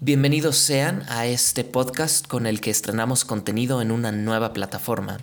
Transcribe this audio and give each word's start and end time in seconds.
Bienvenidos 0.00 0.56
sean 0.56 1.02
a 1.08 1.26
este 1.26 1.64
podcast 1.64 2.28
con 2.28 2.46
el 2.46 2.60
que 2.60 2.70
estrenamos 2.70 3.24
contenido 3.24 3.82
en 3.82 3.90
una 3.90 4.12
nueva 4.12 4.52
plataforma. 4.52 5.18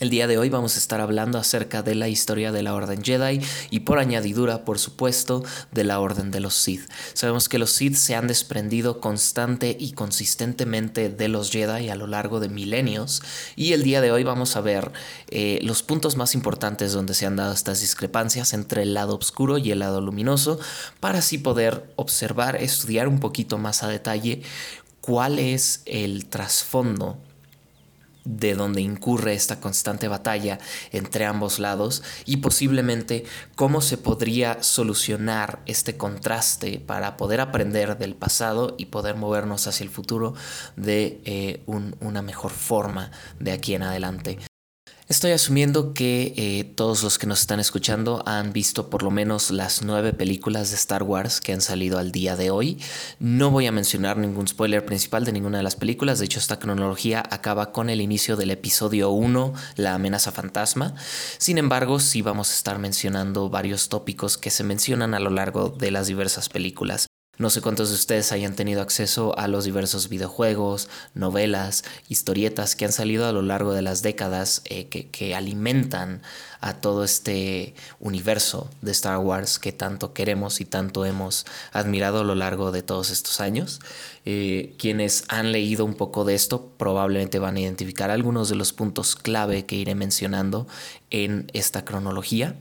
El 0.00 0.10
día 0.10 0.28
de 0.28 0.38
hoy 0.38 0.48
vamos 0.48 0.76
a 0.76 0.78
estar 0.78 1.00
hablando 1.00 1.38
acerca 1.38 1.82
de 1.82 1.96
la 1.96 2.06
historia 2.08 2.52
de 2.52 2.62
la 2.62 2.72
Orden 2.72 3.02
Jedi 3.02 3.40
y 3.70 3.80
por 3.80 3.98
añadidura, 3.98 4.64
por 4.64 4.78
supuesto, 4.78 5.42
de 5.72 5.82
la 5.82 5.98
Orden 5.98 6.30
de 6.30 6.38
los 6.38 6.54
Sith. 6.54 6.88
Sabemos 7.14 7.48
que 7.48 7.58
los 7.58 7.72
Sith 7.72 7.96
se 7.96 8.14
han 8.14 8.28
desprendido 8.28 9.00
constante 9.00 9.76
y 9.76 9.92
consistentemente 9.92 11.08
de 11.08 11.26
los 11.26 11.50
Jedi 11.50 11.88
a 11.88 11.96
lo 11.96 12.06
largo 12.06 12.38
de 12.38 12.48
milenios 12.48 13.22
y 13.56 13.72
el 13.72 13.82
día 13.82 14.00
de 14.00 14.12
hoy 14.12 14.22
vamos 14.22 14.54
a 14.54 14.60
ver 14.60 14.92
eh, 15.30 15.58
los 15.62 15.82
puntos 15.82 16.16
más 16.16 16.32
importantes 16.36 16.92
donde 16.92 17.14
se 17.14 17.26
han 17.26 17.34
dado 17.34 17.52
estas 17.52 17.80
discrepancias 17.80 18.52
entre 18.52 18.82
el 18.82 18.94
lado 18.94 19.16
oscuro 19.16 19.58
y 19.58 19.72
el 19.72 19.80
lado 19.80 20.00
luminoso 20.00 20.60
para 21.00 21.18
así 21.18 21.38
poder 21.38 21.92
observar, 21.96 22.54
estudiar 22.54 23.08
un 23.08 23.18
poquito 23.18 23.58
más 23.58 23.82
a 23.82 23.88
detalle 23.88 24.42
cuál 25.00 25.40
es 25.40 25.82
el 25.86 26.26
trasfondo 26.26 27.18
de 28.28 28.54
donde 28.54 28.82
incurre 28.82 29.32
esta 29.32 29.58
constante 29.58 30.06
batalla 30.06 30.58
entre 30.92 31.24
ambos 31.24 31.58
lados 31.58 32.02
y 32.26 32.38
posiblemente 32.38 33.24
cómo 33.54 33.80
se 33.80 33.96
podría 33.96 34.62
solucionar 34.62 35.60
este 35.66 35.96
contraste 35.96 36.78
para 36.78 37.16
poder 37.16 37.40
aprender 37.40 37.96
del 37.96 38.14
pasado 38.14 38.74
y 38.76 38.86
poder 38.86 39.16
movernos 39.16 39.66
hacia 39.66 39.84
el 39.84 39.90
futuro 39.90 40.34
de 40.76 41.20
eh, 41.24 41.62
una 41.66 42.22
mejor 42.22 42.50
forma 42.50 43.10
de 43.40 43.52
aquí 43.52 43.74
en 43.74 43.82
adelante. 43.82 44.47
Estoy 45.08 45.30
asumiendo 45.30 45.94
que 45.94 46.34
eh, 46.36 46.64
todos 46.64 47.02
los 47.02 47.16
que 47.18 47.26
nos 47.26 47.40
están 47.40 47.60
escuchando 47.60 48.22
han 48.26 48.52
visto 48.52 48.90
por 48.90 49.02
lo 49.02 49.10
menos 49.10 49.50
las 49.50 49.80
nueve 49.80 50.12
películas 50.12 50.68
de 50.68 50.76
Star 50.76 51.02
Wars 51.02 51.40
que 51.40 51.54
han 51.54 51.62
salido 51.62 51.98
al 51.98 52.12
día 52.12 52.36
de 52.36 52.50
hoy. 52.50 52.78
No 53.18 53.50
voy 53.50 53.66
a 53.66 53.72
mencionar 53.72 54.18
ningún 54.18 54.46
spoiler 54.46 54.84
principal 54.84 55.24
de 55.24 55.32
ninguna 55.32 55.56
de 55.56 55.62
las 55.62 55.76
películas, 55.76 56.18
de 56.18 56.26
hecho 56.26 56.38
esta 56.38 56.58
cronología 56.58 57.22
acaba 57.30 57.72
con 57.72 57.88
el 57.88 58.02
inicio 58.02 58.36
del 58.36 58.50
episodio 58.50 59.08
1, 59.08 59.54
La 59.76 59.94
amenaza 59.94 60.30
fantasma. 60.30 60.94
Sin 61.38 61.56
embargo, 61.56 62.00
sí 62.00 62.20
vamos 62.20 62.50
a 62.50 62.56
estar 62.56 62.78
mencionando 62.78 63.48
varios 63.48 63.88
tópicos 63.88 64.36
que 64.36 64.50
se 64.50 64.62
mencionan 64.62 65.14
a 65.14 65.20
lo 65.20 65.30
largo 65.30 65.70
de 65.70 65.90
las 65.90 66.08
diversas 66.08 66.50
películas. 66.50 67.07
No 67.38 67.50
sé 67.50 67.60
cuántos 67.60 67.90
de 67.90 67.94
ustedes 67.94 68.32
hayan 68.32 68.56
tenido 68.56 68.82
acceso 68.82 69.38
a 69.38 69.46
los 69.46 69.64
diversos 69.64 70.08
videojuegos, 70.08 70.88
novelas, 71.14 71.84
historietas 72.08 72.74
que 72.74 72.84
han 72.84 72.92
salido 72.92 73.26
a 73.26 73.32
lo 73.32 73.42
largo 73.42 73.72
de 73.72 73.82
las 73.82 74.02
décadas 74.02 74.62
eh, 74.64 74.88
que, 74.88 75.08
que, 75.08 75.36
alimentan 75.36 76.22
a 76.60 76.74
todo 76.74 77.04
este 77.04 77.74
universo 78.00 78.68
de 78.82 78.92
Star 78.92 79.18
Wars 79.18 79.58
que 79.58 79.72
tanto 79.72 80.12
queremos 80.12 80.60
y 80.60 80.64
tanto 80.64 81.04
hemos 81.04 81.46
admirado 81.72 82.20
a 82.20 82.24
lo 82.24 82.34
largo 82.34 82.72
de 82.72 82.82
todos 82.82 83.10
estos 83.10 83.40
años. 83.40 83.80
Eh, 84.24 84.74
quienes 84.78 85.24
han 85.28 85.52
leído 85.52 85.84
un 85.84 85.94
poco 85.94 86.24
de 86.24 86.34
esto 86.34 86.72
probablemente 86.76 87.38
van 87.38 87.56
a 87.56 87.60
identificar 87.60 88.10
algunos 88.10 88.48
de 88.48 88.56
los 88.56 88.72
puntos 88.72 89.16
clave 89.16 89.64
que 89.64 89.76
iré 89.76 89.94
mencionando 89.94 90.66
en 91.10 91.50
esta 91.54 91.84
cronología. 91.84 92.56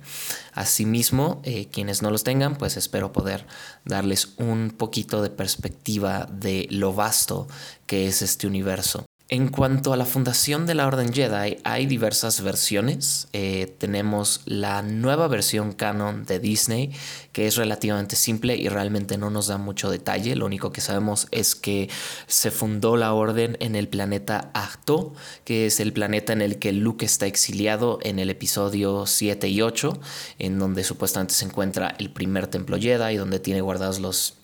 Asimismo, 0.53 1.41
eh, 1.43 1.67
quienes 1.71 2.01
no 2.01 2.11
los 2.11 2.23
tengan, 2.23 2.55
pues 2.55 2.77
espero 2.77 3.11
poder 3.11 3.45
darles 3.83 4.29
un 4.37 4.73
poquito 4.77 5.21
de 5.21 5.29
perspectiva 5.29 6.27
de 6.31 6.67
lo 6.69 6.93
vasto 6.93 7.47
que 7.85 8.07
es 8.07 8.21
este 8.21 8.47
universo. 8.47 9.06
En 9.29 9.49
cuanto 9.49 9.91
a 9.91 9.97
la 9.97 10.05
fundación 10.05 10.65
de 10.67 10.73
la 10.73 10.87
Orden 10.87 11.11
Jedi, 11.11 11.57
hay 11.65 11.85
diversas 11.85 12.39
versiones. 12.39 13.27
Eh, 13.33 13.75
tenemos 13.77 14.39
la 14.45 14.81
nueva 14.81 15.27
versión 15.27 15.73
canon 15.73 16.25
de 16.25 16.39
Disney, 16.39 16.91
que 17.33 17.45
es 17.45 17.57
relativamente 17.57 18.15
simple 18.15 18.55
y 18.55 18.69
realmente 18.69 19.17
no 19.17 19.29
nos 19.29 19.47
da 19.47 19.57
mucho 19.57 19.89
detalle. 19.89 20.37
Lo 20.37 20.45
único 20.45 20.71
que 20.71 20.79
sabemos 20.79 21.27
es 21.31 21.55
que 21.55 21.89
se 22.27 22.51
fundó 22.51 22.95
la 22.95 23.13
Orden 23.13 23.57
en 23.59 23.75
el 23.75 23.89
planeta 23.89 24.49
Ahto, 24.53 25.13
que 25.43 25.65
es 25.65 25.81
el 25.81 25.91
planeta 25.91 26.31
en 26.31 26.41
el 26.41 26.57
que 26.57 26.71
Luke 26.71 27.05
está 27.05 27.25
exiliado 27.25 27.99
en 28.03 28.19
el 28.19 28.29
episodio 28.29 29.05
7 29.05 29.49
y 29.49 29.61
8, 29.61 29.99
en 30.39 30.57
donde 30.57 30.85
supuestamente 30.85 31.33
se 31.33 31.43
encuentra 31.43 31.93
el 31.99 32.11
primer 32.11 32.47
templo 32.47 32.77
Jedi, 32.79 33.17
donde 33.17 33.39
tiene 33.39 33.59
guardados 33.59 33.99
los, 33.99 34.35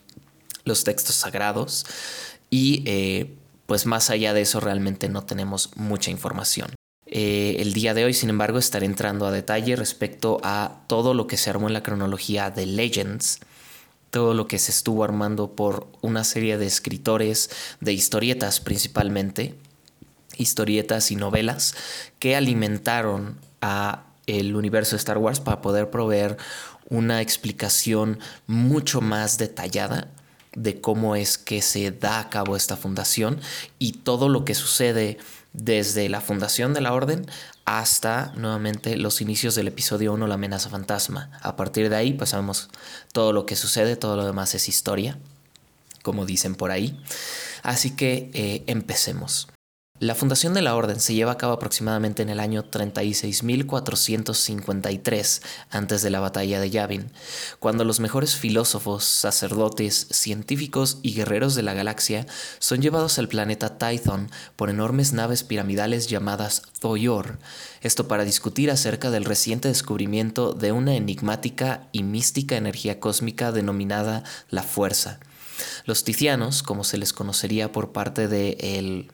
los 0.65 0.83
textos 0.83 1.15
sagrados. 1.15 1.85
Y 2.50 2.83
eh, 2.85 3.38
pues 3.73 3.88
más 3.88 4.11
allá 4.11 4.35
de 4.35 4.41
eso 4.41 4.59
realmente 4.59 5.09
no 5.09 5.23
tenemos 5.23 5.72
mucha 5.75 6.11
información. 6.11 6.75
Eh, 7.07 7.56
el 7.57 7.73
día 7.73 7.95
de 7.95 8.06
hoy, 8.06 8.13
sin 8.13 8.29
embargo, 8.29 8.59
estaré 8.59 8.85
entrando 8.85 9.25
a 9.25 9.31
detalle 9.31 9.75
respecto 9.75 10.39
a 10.44 10.84
todo 10.85 11.16
lo 11.16 11.25
que 11.25 11.38
se 11.38 11.50
armó 11.50 11.66
en 11.66 11.73
la 11.73 11.81
cronología 11.81 12.51
de 12.51 12.67
Legends, 12.67 13.39
todo 14.12 14.35
lo 14.35 14.47
que 14.47 14.59
se 14.59 14.69
estuvo 14.69 15.03
armando 15.03 15.56
por 15.56 15.88
una 16.01 16.23
serie 16.23 16.59
de 16.59 16.67
escritores 16.67 17.50
de 17.79 17.94
historietas 17.94 18.59
principalmente, 18.59 19.56
historietas 20.38 21.09
y 21.09 21.16
novelas 21.16 21.73
que 22.19 22.35
alimentaron 22.35 23.39
a 23.59 24.03
el 24.28 24.56
universo 24.56 24.91
de 24.91 24.97
Star 24.97 25.17
Wars 25.17 25.39
para 25.39 25.63
poder 25.63 25.89
proveer 25.89 26.38
una 26.89 27.22
explicación 27.22 28.19
mucho 28.45 29.01
más 29.01 29.39
detallada 29.39 30.12
de 30.55 30.81
cómo 30.81 31.15
es 31.15 31.37
que 31.37 31.61
se 31.61 31.91
da 31.91 32.19
a 32.19 32.29
cabo 32.29 32.55
esta 32.55 32.77
fundación 32.77 33.39
y 33.79 33.93
todo 33.93 34.29
lo 34.29 34.45
que 34.45 34.55
sucede 34.55 35.17
desde 35.53 36.09
la 36.09 36.21
fundación 36.21 36.73
de 36.73 36.81
la 36.81 36.93
orden 36.93 37.27
hasta 37.65 38.33
nuevamente 38.35 38.97
los 38.97 39.21
inicios 39.21 39.55
del 39.55 39.67
episodio 39.67 40.13
1, 40.13 40.27
la 40.27 40.35
amenaza 40.35 40.69
fantasma. 40.69 41.31
A 41.41 41.55
partir 41.55 41.89
de 41.89 41.95
ahí, 41.95 42.13
pues 42.13 42.31
sabemos 42.31 42.69
todo 43.13 43.31
lo 43.31 43.45
que 43.45 43.55
sucede, 43.55 43.95
todo 43.95 44.17
lo 44.17 44.25
demás 44.25 44.53
es 44.55 44.67
historia, 44.67 45.17
como 46.01 46.25
dicen 46.25 46.55
por 46.55 46.71
ahí. 46.71 46.99
Así 47.61 47.95
que 47.95 48.29
eh, 48.33 48.63
empecemos. 48.67 49.52
La 50.03 50.15
fundación 50.15 50.53
de 50.53 50.61
la 50.61 50.75
orden 50.75 50.99
se 50.99 51.13
lleva 51.13 51.31
a 51.31 51.37
cabo 51.37 51.53
aproximadamente 51.53 52.23
en 52.23 52.27
el 52.27 52.41
año 52.41 52.69
36.453 52.69 55.41
antes 55.69 56.01
de 56.01 56.09
la 56.09 56.19
batalla 56.19 56.59
de 56.59 56.69
Yavin, 56.69 57.09
cuando 57.59 57.85
los 57.85 58.01
mejores 58.01 58.35
filósofos, 58.35 59.05
sacerdotes, 59.05 60.07
científicos 60.11 60.97
y 61.03 61.13
guerreros 61.13 61.55
de 61.55 61.63
la 61.63 61.73
galaxia 61.73 62.27
son 62.59 62.81
llevados 62.81 63.17
al 63.17 63.29
planeta 63.29 63.77
Tython 63.77 64.29
por 64.57 64.69
enormes 64.69 65.13
naves 65.13 65.45
piramidales 65.45 66.07
llamadas 66.07 66.63
Thoyor, 66.81 67.39
esto 67.79 68.09
para 68.09 68.25
discutir 68.25 68.71
acerca 68.71 69.09
del 69.09 69.23
reciente 69.23 69.69
descubrimiento 69.69 70.51
de 70.51 70.73
una 70.73 70.95
enigmática 70.95 71.87
y 71.93 72.03
mística 72.03 72.57
energía 72.57 72.99
cósmica 72.99 73.53
denominada 73.53 74.25
la 74.49 74.63
Fuerza. 74.63 75.21
Los 75.85 76.03
ticianos, 76.03 76.61
como 76.61 76.83
se 76.83 76.97
les 76.97 77.13
conocería 77.13 77.71
por 77.71 77.93
parte 77.93 78.27
de 78.27 78.57
el 78.59 79.09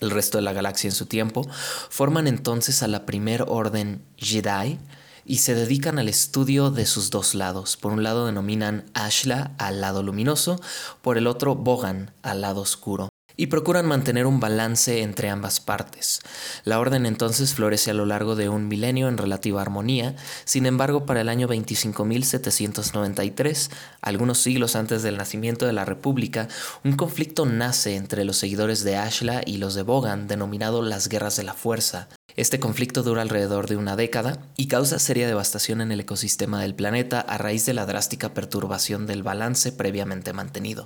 el 0.00 0.10
resto 0.10 0.38
de 0.38 0.42
la 0.42 0.52
galaxia 0.52 0.88
en 0.88 0.94
su 0.94 1.06
tiempo, 1.06 1.46
forman 1.88 2.26
entonces 2.26 2.82
a 2.82 2.88
la 2.88 3.06
primer 3.06 3.44
orden 3.46 4.02
Jedi 4.16 4.78
y 5.24 5.38
se 5.38 5.54
dedican 5.54 5.98
al 5.98 6.08
estudio 6.08 6.70
de 6.70 6.86
sus 6.86 7.10
dos 7.10 7.34
lados. 7.34 7.76
Por 7.76 7.92
un 7.92 8.02
lado 8.02 8.26
denominan 8.26 8.86
Ashla 8.94 9.52
al 9.58 9.80
lado 9.80 10.02
luminoso, 10.02 10.60
por 11.02 11.18
el 11.18 11.26
otro 11.26 11.54
Bogan 11.54 12.12
al 12.22 12.40
lado 12.40 12.62
oscuro 12.62 13.09
y 13.40 13.46
procuran 13.46 13.86
mantener 13.86 14.26
un 14.26 14.38
balance 14.38 15.00
entre 15.00 15.30
ambas 15.30 15.60
partes. 15.60 16.20
La 16.64 16.78
orden 16.78 17.06
entonces 17.06 17.54
florece 17.54 17.90
a 17.90 17.94
lo 17.94 18.04
largo 18.04 18.36
de 18.36 18.50
un 18.50 18.68
milenio 18.68 19.08
en 19.08 19.16
relativa 19.16 19.62
armonía, 19.62 20.14
sin 20.44 20.66
embargo 20.66 21.06
para 21.06 21.22
el 21.22 21.30
año 21.30 21.48
25.793, 21.48 23.70
algunos 24.02 24.42
siglos 24.42 24.76
antes 24.76 25.02
del 25.02 25.16
nacimiento 25.16 25.64
de 25.64 25.72
la 25.72 25.86
República, 25.86 26.48
un 26.84 26.96
conflicto 26.96 27.46
nace 27.46 27.96
entre 27.96 28.26
los 28.26 28.36
seguidores 28.36 28.84
de 28.84 28.98
Ashla 28.98 29.40
y 29.46 29.56
los 29.56 29.74
de 29.74 29.84
Bogan, 29.84 30.28
denominado 30.28 30.82
las 30.82 31.08
Guerras 31.08 31.36
de 31.36 31.44
la 31.44 31.54
Fuerza. 31.54 32.10
Este 32.36 32.60
conflicto 32.60 33.02
dura 33.02 33.22
alrededor 33.22 33.68
de 33.68 33.78
una 33.78 33.96
década 33.96 34.50
y 34.58 34.68
causa 34.68 34.98
seria 34.98 35.26
devastación 35.26 35.80
en 35.80 35.92
el 35.92 36.00
ecosistema 36.00 36.60
del 36.60 36.74
planeta 36.74 37.20
a 37.20 37.38
raíz 37.38 37.64
de 37.64 37.72
la 37.72 37.86
drástica 37.86 38.34
perturbación 38.34 39.06
del 39.06 39.22
balance 39.22 39.72
previamente 39.72 40.34
mantenido. 40.34 40.84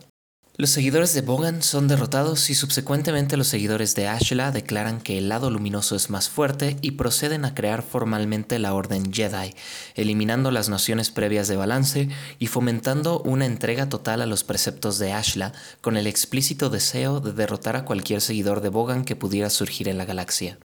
Los 0.57 0.71
seguidores 0.71 1.13
de 1.15 1.21
Bogan 1.21 1.65
son 1.65 1.89
derrotados 1.89 2.49
y 2.49 2.55
subsecuentemente 2.55 3.37
los 3.37 3.49
seguidores 3.49 3.97
de 3.97 4.07
Ashla 4.07 4.53
declaran 4.53 5.01
que 5.01 5.19
el 5.19 5.29
lado 5.29 5.51
luminoso 5.51 5.97
es 5.97 6.11
más 6.11 6.29
fuerte 6.29 6.77
y 6.81 6.93
proceden 6.93 7.45
a 7.45 7.57
crear 7.57 7.83
formalmente 7.83 8.61
la 8.61 8.73
Orden 8.73 9.13
Jedi, 9.13 9.53
eliminando 9.97 10.53
las 10.53 10.69
nociones 10.69 11.11
previas 11.11 11.49
de 11.49 11.57
balance 11.57 12.09
y 12.39 12.47
fomentando 12.47 13.21
una 13.23 13.47
entrega 13.47 13.89
total 13.89 14.23
a 14.23 14.27
los 14.27 14.45
preceptos 14.45 15.01
de 15.01 15.13
Ashla 15.13 15.53
con 15.81 15.97
el 15.97 16.07
explícito 16.07 16.71
deseo 16.71 17.19
de 17.19 17.33
derrotar 17.33 17.75
a 17.75 17.85
cualquier 17.85 18.21
seguidor 18.21 18.61
de 18.61 18.69
Bogan 18.69 19.05
que 19.05 19.17
pudiera 19.17 19.51
surgir 19.51 19.89
en 19.89 19.99
la 19.99 20.05
galaxia. 20.05 20.61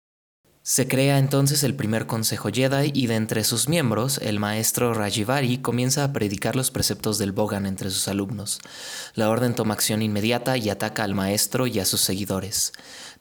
Se 0.69 0.87
crea 0.87 1.17
entonces 1.17 1.63
el 1.63 1.73
primer 1.73 2.05
Consejo 2.05 2.49
Jedi 2.53 2.91
y 2.93 3.07
de 3.07 3.15
entre 3.15 3.43
sus 3.43 3.67
miembros, 3.67 4.19
el 4.19 4.39
maestro 4.39 4.93
Rajivari 4.93 5.57
comienza 5.57 6.03
a 6.03 6.13
predicar 6.13 6.55
los 6.55 6.69
preceptos 6.69 7.17
del 7.17 7.31
Bogan 7.31 7.65
entre 7.65 7.89
sus 7.89 8.07
alumnos. 8.07 8.59
La 9.15 9.31
orden 9.31 9.55
toma 9.55 9.73
acción 9.73 10.03
inmediata 10.03 10.57
y 10.57 10.69
ataca 10.69 11.03
al 11.03 11.15
maestro 11.15 11.65
y 11.65 11.79
a 11.79 11.85
sus 11.85 12.01
seguidores. 12.01 12.71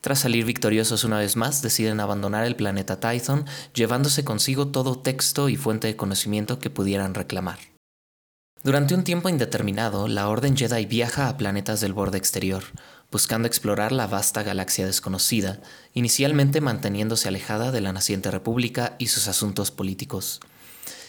Tras 0.02 0.18
salir 0.18 0.44
victoriosos 0.44 1.04
una 1.04 1.20
vez 1.20 1.36
más, 1.36 1.62
deciden 1.62 2.00
abandonar 2.00 2.44
el 2.44 2.54
planeta 2.54 3.00
Tython, 3.00 3.46
llevándose 3.72 4.24
consigo 4.24 4.68
todo 4.68 4.98
texto 4.98 5.48
y 5.48 5.56
fuente 5.56 5.86
de 5.86 5.96
conocimiento 5.96 6.58
que 6.58 6.68
pudieran 6.68 7.14
reclamar. 7.14 7.58
Durante 8.62 8.94
un 8.94 9.04
tiempo 9.04 9.30
indeterminado, 9.30 10.06
la 10.06 10.28
Orden 10.28 10.54
Jedi 10.54 10.84
viaja 10.84 11.28
a 11.28 11.38
planetas 11.38 11.80
del 11.80 11.94
borde 11.94 12.18
exterior, 12.18 12.64
buscando 13.10 13.48
explorar 13.48 13.92
la 13.92 14.06
vasta 14.06 14.42
galaxia 14.42 14.86
desconocida, 14.86 15.60
inicialmente 15.94 16.60
manteniéndose 16.60 17.28
alejada 17.28 17.72
de 17.72 17.80
la 17.80 17.92
naciente 17.92 18.30
república 18.30 18.96
y 18.98 19.06
sus 19.06 19.28
asuntos 19.28 19.70
políticos. 19.70 20.40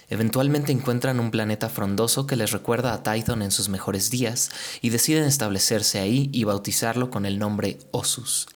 Eventualmente 0.10 0.72
encuentran 0.72 1.20
un 1.20 1.30
planeta 1.30 1.70
frondoso 1.70 2.26
que 2.26 2.36
les 2.36 2.52
recuerda 2.52 2.94
a 2.94 3.04
Tython 3.04 3.44
en 3.44 3.52
sus 3.52 3.70
mejores 3.70 4.10
días 4.10 4.50
y 4.82 4.90
deciden 4.90 5.26
establecerse 5.26 6.00
ahí 6.00 6.30
y 6.34 6.46
bautizarlo 6.46 7.12
con 7.12 7.26
el 7.26 7.38
nombre 7.38 7.78
Osus. 7.92 8.48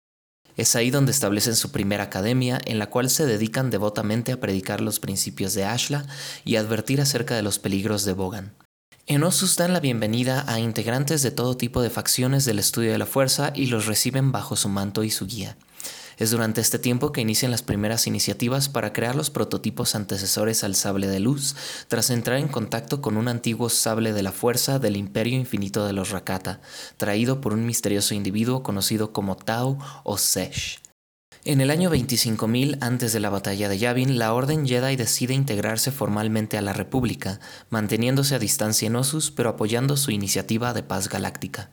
Es 0.55 0.75
ahí 0.75 0.91
donde 0.91 1.11
establecen 1.11 1.55
su 1.55 1.71
primera 1.71 2.05
academia, 2.05 2.59
en 2.65 2.79
la 2.79 2.87
cual 2.89 3.09
se 3.09 3.25
dedican 3.25 3.69
devotamente 3.69 4.31
a 4.31 4.39
predicar 4.39 4.81
los 4.81 4.99
principios 4.99 5.53
de 5.53 5.65
Ashla 5.65 6.05
y 6.45 6.55
advertir 6.55 7.01
acerca 7.01 7.35
de 7.35 7.41
los 7.41 7.59
peligros 7.59 8.05
de 8.05 8.13
Bogan. 8.13 8.62
En 9.05 9.21
Osus 9.25 9.57
dan 9.57 9.73
la 9.73 9.81
bienvenida 9.81 10.45
a 10.47 10.61
integrantes 10.61 11.21
de 11.23 11.31
todo 11.31 11.57
tipo 11.57 11.81
de 11.81 11.89
facciones 11.89 12.45
del 12.45 12.57
estudio 12.57 12.94
de 12.94 12.97
la 12.97 13.05
fuerza 13.05 13.51
y 13.53 13.65
los 13.65 13.85
reciben 13.85 14.31
bajo 14.31 14.55
su 14.55 14.69
manto 14.69 15.03
y 15.03 15.11
su 15.11 15.27
guía. 15.27 15.57
Es 16.17 16.31
durante 16.31 16.61
este 16.61 16.79
tiempo 16.79 17.11
que 17.11 17.19
inician 17.19 17.51
las 17.51 17.63
primeras 17.63 18.07
iniciativas 18.07 18.69
para 18.69 18.94
crear 18.94 19.15
los 19.15 19.29
prototipos 19.29 19.95
antecesores 19.95 20.63
al 20.63 20.75
sable 20.75 21.07
de 21.07 21.19
luz, 21.19 21.53
tras 21.89 22.11
entrar 22.11 22.38
en 22.38 22.47
contacto 22.47 23.01
con 23.01 23.17
un 23.17 23.27
antiguo 23.27 23.67
sable 23.67 24.13
de 24.13 24.23
la 24.23 24.31
fuerza 24.31 24.79
del 24.79 24.95
imperio 24.95 25.38
infinito 25.38 25.85
de 25.85 25.91
los 25.91 26.11
Rakata, 26.11 26.61
traído 26.95 27.41
por 27.41 27.51
un 27.51 27.65
misterioso 27.65 28.13
individuo 28.13 28.63
conocido 28.63 29.11
como 29.11 29.35
Tao 29.35 29.77
o 30.05 30.17
Sesh. 30.17 30.82
En 31.45 31.59
el 31.59 31.71
año 31.71 31.91
25.000 31.91 32.77
antes 32.79 33.11
de 33.11 33.19
la 33.19 33.29
batalla 33.29 33.67
de 33.67 33.77
Yavin, 33.77 34.17
la 34.17 34.33
Orden 34.33 34.65
Jedi 34.65 34.95
decide 34.95 35.33
integrarse 35.33 35.91
formalmente 35.91 36.57
a 36.57 36.61
la 36.61 36.71
República, 36.71 37.41
manteniéndose 37.69 38.35
a 38.35 38.39
distancia 38.39 38.87
en 38.87 38.95
Osus 38.95 39.29
pero 39.29 39.49
apoyando 39.49 39.97
su 39.97 40.11
iniciativa 40.11 40.73
de 40.73 40.83
paz 40.83 41.09
galáctica. 41.09 41.69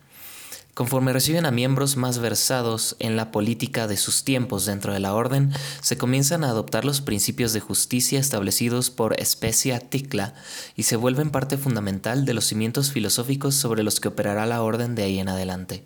Conforme 0.74 1.12
reciben 1.12 1.46
a 1.46 1.52
miembros 1.52 1.96
más 1.96 2.18
versados 2.18 2.96
en 2.98 3.14
la 3.14 3.30
política 3.30 3.86
de 3.86 3.96
sus 3.96 4.24
tiempos 4.24 4.66
dentro 4.66 4.92
de 4.92 4.98
la 4.98 5.14
orden, 5.14 5.52
se 5.82 5.96
comienzan 5.96 6.42
a 6.42 6.48
adoptar 6.48 6.84
los 6.84 7.00
principios 7.00 7.52
de 7.52 7.60
justicia 7.60 8.18
establecidos 8.18 8.90
por 8.90 9.20
Especia 9.20 9.78
Tikla 9.78 10.34
y 10.74 10.82
se 10.82 10.96
vuelven 10.96 11.30
parte 11.30 11.58
fundamental 11.58 12.24
de 12.24 12.34
los 12.34 12.46
cimientos 12.46 12.90
filosóficos 12.90 13.54
sobre 13.54 13.84
los 13.84 14.00
que 14.00 14.08
operará 14.08 14.46
la 14.46 14.62
orden 14.62 14.96
de 14.96 15.04
ahí 15.04 15.20
en 15.20 15.28
adelante. 15.28 15.84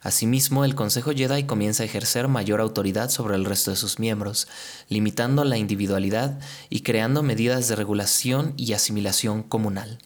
Asimismo, 0.00 0.64
el 0.64 0.74
Consejo 0.74 1.12
Jedi 1.12 1.44
comienza 1.44 1.82
a 1.82 1.86
ejercer 1.86 2.26
mayor 2.26 2.60
autoridad 2.60 3.10
sobre 3.10 3.34
el 3.34 3.44
resto 3.44 3.70
de 3.70 3.76
sus 3.76 3.98
miembros, 3.98 4.48
limitando 4.88 5.44
la 5.44 5.58
individualidad 5.58 6.40
y 6.70 6.80
creando 6.80 7.22
medidas 7.22 7.68
de 7.68 7.76
regulación 7.76 8.54
y 8.56 8.72
asimilación 8.72 9.42
comunal. 9.42 9.98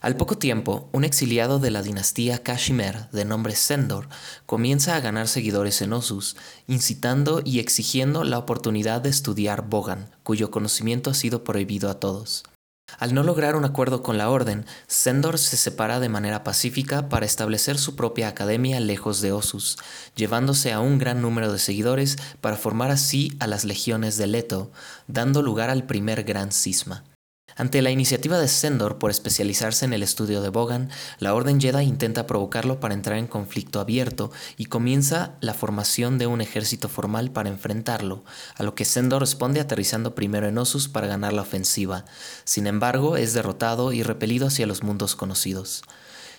Al 0.00 0.16
poco 0.16 0.38
tiempo, 0.38 0.88
un 0.92 1.04
exiliado 1.04 1.58
de 1.58 1.70
la 1.70 1.82
dinastía 1.82 2.42
Kashimir 2.42 3.08
de 3.12 3.24
nombre 3.24 3.54
Sendor 3.56 4.08
comienza 4.46 4.96
a 4.96 5.00
ganar 5.00 5.28
seguidores 5.28 5.82
en 5.82 5.92
Osus, 5.92 6.36
incitando 6.66 7.42
y 7.44 7.58
exigiendo 7.60 8.24
la 8.24 8.38
oportunidad 8.38 9.00
de 9.00 9.10
estudiar 9.10 9.68
Bogan, 9.68 10.10
cuyo 10.22 10.50
conocimiento 10.50 11.10
ha 11.10 11.14
sido 11.14 11.44
prohibido 11.44 11.90
a 11.90 11.98
todos. 11.98 12.44
Al 12.98 13.14
no 13.14 13.22
lograr 13.22 13.56
un 13.56 13.64
acuerdo 13.64 14.02
con 14.02 14.16
la 14.18 14.30
orden, 14.30 14.64
Sendor 14.86 15.38
se 15.38 15.56
separa 15.56 16.00
de 16.00 16.08
manera 16.08 16.44
pacífica 16.44 17.08
para 17.08 17.26
establecer 17.26 17.78
su 17.78 17.96
propia 17.96 18.28
academia 18.28 18.80
lejos 18.80 19.20
de 19.20 19.32
Osus, 19.32 19.76
llevándose 20.14 20.72
a 20.72 20.80
un 20.80 20.98
gran 20.98 21.20
número 21.20 21.52
de 21.52 21.58
seguidores 21.58 22.16
para 22.40 22.56
formar 22.56 22.90
así 22.90 23.36
a 23.40 23.46
las 23.46 23.64
legiones 23.64 24.16
de 24.16 24.26
Leto, 24.26 24.70
dando 25.08 25.42
lugar 25.42 25.70
al 25.70 25.84
primer 25.84 26.24
gran 26.24 26.52
cisma. 26.52 27.04
Ante 27.58 27.80
la 27.80 27.90
iniciativa 27.90 28.38
de 28.38 28.48
Sendor 28.48 28.98
por 28.98 29.10
especializarse 29.10 29.86
en 29.86 29.94
el 29.94 30.02
estudio 30.02 30.42
de 30.42 30.50
Bogan, 30.50 30.90
la 31.20 31.34
Orden 31.34 31.58
Jedi 31.58 31.84
intenta 31.84 32.26
provocarlo 32.26 32.80
para 32.80 32.92
entrar 32.92 33.16
en 33.16 33.26
conflicto 33.26 33.80
abierto 33.80 34.30
y 34.58 34.66
comienza 34.66 35.36
la 35.40 35.54
formación 35.54 36.18
de 36.18 36.26
un 36.26 36.42
ejército 36.42 36.90
formal 36.90 37.30
para 37.30 37.48
enfrentarlo, 37.48 38.24
a 38.56 38.62
lo 38.62 38.74
que 38.74 38.84
Sendor 38.84 39.22
responde 39.22 39.60
aterrizando 39.60 40.14
primero 40.14 40.46
en 40.46 40.58
Osus 40.58 40.88
para 40.88 41.06
ganar 41.06 41.32
la 41.32 41.42
ofensiva. 41.42 42.04
Sin 42.44 42.66
embargo, 42.66 43.16
es 43.16 43.32
derrotado 43.32 43.92
y 43.92 44.02
repelido 44.02 44.48
hacia 44.48 44.66
los 44.66 44.82
mundos 44.82 45.16
conocidos. 45.16 45.82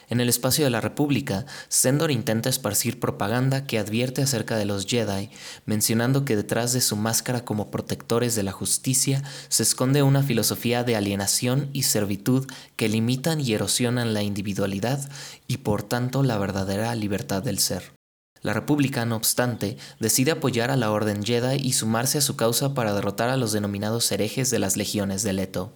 En 0.10 0.22
el 0.22 0.30
espacio 0.30 0.64
de 0.64 0.70
la 0.70 0.80
República, 0.80 1.46
Sendor 1.68 2.12
intenta 2.12 2.50
esparcir 2.50 2.98
propaganda 2.98 3.66
que 3.66 3.78
advierte 3.78 4.22
acerca 4.22 4.56
de 4.56 4.64
los 4.64 4.86
Jedi, 4.86 5.30
mencionando 5.66 6.24
que 6.24 6.38
detrás 6.38 6.72
de 6.72 6.80
su 6.80 6.96
máscara 6.96 7.44
como 7.44 7.72
protectores 7.72 8.34
de 8.34 8.44
la 8.44 8.54
justicia 8.54 9.22
se 9.50 9.64
esconde 9.64 10.04
una 10.04 10.24
filosofía 10.24 10.86
de 10.86 10.96
alienación 10.96 11.70
y 11.74 11.84
servitud 11.84 12.48
que 12.78 12.88
limitan 12.88 13.42
y 13.42 13.54
erosionan 13.54 14.14
la 14.14 14.24
individualidad 14.24 15.10
y 15.46 15.58
por 15.58 15.84
tanto 15.84 16.24
la 16.24 16.38
verdadera 16.38 16.96
libertad 16.96 17.44
del 17.44 17.60
ser. 17.60 17.92
La 18.42 18.54
República, 18.54 19.06
no 19.06 19.18
obstante, 19.18 19.78
decide 20.00 20.32
apoyar 20.32 20.72
a 20.72 20.78
la 20.78 20.92
Orden 20.92 21.26
Jedi 21.26 21.58
y 21.62 21.74
sumarse 21.74 22.20
a 22.20 22.22
su 22.22 22.38
causa 22.38 22.74
para 22.74 22.94
derrotar 22.94 23.30
a 23.30 23.36
los 23.36 23.52
denominados 23.52 24.10
herejes 24.12 24.50
de 24.52 24.60
las 24.60 24.78
legiones 24.78 25.24
de 25.24 25.34
Leto. 25.34 25.74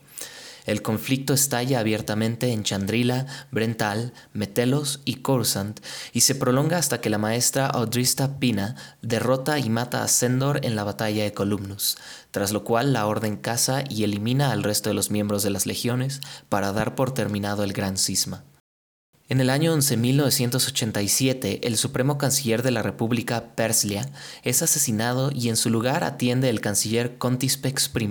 El 0.65 0.81
conflicto 0.81 1.33
estalla 1.33 1.79
abiertamente 1.79 2.51
en 2.51 2.63
Chandrila, 2.63 3.25
Brental, 3.51 4.13
Metelos 4.33 5.01
y 5.05 5.15
Coruscant 5.15 5.79
y 6.13 6.21
se 6.21 6.35
prolonga 6.35 6.77
hasta 6.77 7.01
que 7.01 7.09
la 7.09 7.17
maestra 7.17 7.71
Odrista 7.73 8.39
Pina 8.39 8.75
derrota 9.01 9.59
y 9.59 9.69
mata 9.69 10.03
a 10.03 10.07
Sendor 10.07 10.59
en 10.63 10.75
la 10.75 10.83
batalla 10.83 11.23
de 11.23 11.33
Columnus, 11.33 11.97
tras 12.31 12.51
lo 12.51 12.63
cual 12.63 12.93
la 12.93 13.07
orden 13.07 13.37
caza 13.37 13.83
y 13.89 14.03
elimina 14.03 14.51
al 14.51 14.63
resto 14.63 14.89
de 14.89 14.95
los 14.95 15.11
miembros 15.11 15.43
de 15.43 15.49
las 15.49 15.65
legiones 15.65 16.21
para 16.49 16.71
dar 16.71 16.95
por 16.95 17.13
terminado 17.13 17.63
el 17.63 17.73
gran 17.73 17.97
cisma. 17.97 18.43
En 19.31 19.39
el 19.39 19.49
año 19.49 19.73
11.987, 19.77 21.59
el 21.63 21.77
supremo 21.77 22.17
canciller 22.17 22.63
de 22.63 22.71
la 22.71 22.81
República 22.81 23.55
Perslia 23.55 24.09
es 24.43 24.61
asesinado 24.61 25.31
y 25.33 25.47
en 25.47 25.55
su 25.55 25.69
lugar 25.69 26.03
atiende 26.03 26.49
el 26.49 26.59
canciller 26.59 27.17
Contispex 27.17 27.89
I, 27.95 28.09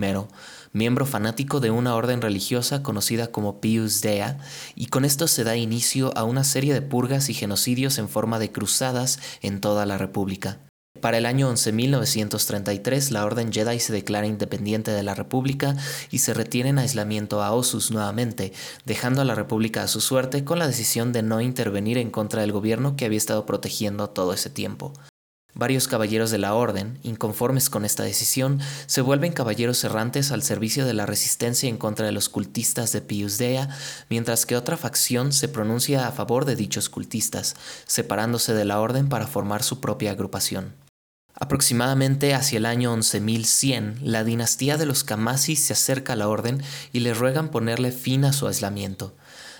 miembro 0.72 1.06
fanático 1.06 1.60
de 1.60 1.70
una 1.70 1.94
orden 1.94 2.22
religiosa 2.22 2.82
conocida 2.82 3.28
como 3.28 3.60
Pius 3.60 4.00
Dea, 4.00 4.38
y 4.74 4.86
con 4.86 5.04
esto 5.04 5.26
se 5.26 5.44
da 5.44 5.56
inicio 5.56 6.16
a 6.16 6.24
una 6.24 6.44
serie 6.44 6.74
de 6.74 6.82
purgas 6.82 7.28
y 7.28 7.34
genocidios 7.34 7.98
en 7.98 8.08
forma 8.08 8.38
de 8.38 8.52
cruzadas 8.52 9.18
en 9.42 9.60
toda 9.60 9.86
la 9.86 9.98
República. 9.98 10.58
Para 11.00 11.18
el 11.18 11.26
año 11.26 11.50
11.933 11.50 13.10
la 13.10 13.24
Orden 13.24 13.52
Jedi 13.52 13.80
se 13.80 13.92
declara 13.92 14.26
independiente 14.26 14.90
de 14.90 15.02
la 15.02 15.14
República 15.14 15.76
y 16.10 16.18
se 16.18 16.34
retiene 16.34 16.70
en 16.70 16.78
aislamiento 16.78 17.42
a 17.42 17.52
Osus 17.52 17.90
nuevamente, 17.90 18.52
dejando 18.84 19.22
a 19.22 19.24
la 19.24 19.34
República 19.34 19.82
a 19.82 19.88
su 19.88 20.00
suerte 20.00 20.44
con 20.44 20.58
la 20.58 20.66
decisión 20.66 21.12
de 21.12 21.22
no 21.22 21.40
intervenir 21.40 21.96
en 21.96 22.10
contra 22.10 22.42
del 22.42 22.52
gobierno 22.52 22.96
que 22.96 23.06
había 23.06 23.18
estado 23.18 23.46
protegiendo 23.46 24.10
todo 24.10 24.34
ese 24.34 24.50
tiempo. 24.50 24.92
Varios 25.54 25.88
caballeros 25.88 26.30
de 26.30 26.38
la 26.38 26.54
Orden, 26.54 26.98
inconformes 27.02 27.70
con 27.70 27.84
esta 27.84 28.04
decisión, 28.04 28.60
se 28.86 29.00
vuelven 29.00 29.32
caballeros 29.32 29.82
errantes 29.82 30.30
al 30.30 30.42
servicio 30.42 30.86
de 30.86 30.94
la 30.94 31.06
resistencia 31.06 31.68
en 31.68 31.76
contra 31.76 32.06
de 32.06 32.12
los 32.12 32.28
cultistas 32.28 32.92
de 32.92 33.00
Pius 33.00 33.36
Dea, 33.38 33.68
mientras 34.08 34.46
que 34.46 34.56
otra 34.56 34.76
facción 34.76 35.32
se 35.32 35.48
pronuncia 35.48 36.06
a 36.06 36.12
favor 36.12 36.44
de 36.44 36.56
dichos 36.56 36.88
cultistas, 36.88 37.56
separándose 37.86 38.54
de 38.54 38.64
la 38.64 38.80
Orden 38.80 39.08
para 39.08 39.26
formar 39.26 39.62
su 39.62 39.80
propia 39.80 40.12
agrupación. 40.12 40.74
Aproximadamente 41.34 42.34
hacia 42.34 42.58
el 42.58 42.66
año 42.66 42.94
11.100, 42.94 44.00
la 44.02 44.24
dinastía 44.24 44.76
de 44.76 44.86
los 44.86 45.04
Kamasis 45.04 45.64
se 45.64 45.72
acerca 45.72 46.12
a 46.12 46.16
la 46.16 46.28
Orden 46.28 46.62
y 46.92 47.00
le 47.00 47.14
ruegan 47.14 47.48
ponerle 47.48 47.92
fin 47.92 48.24
a 48.24 48.32
su 48.32 48.46
aislamiento. 48.46 49.14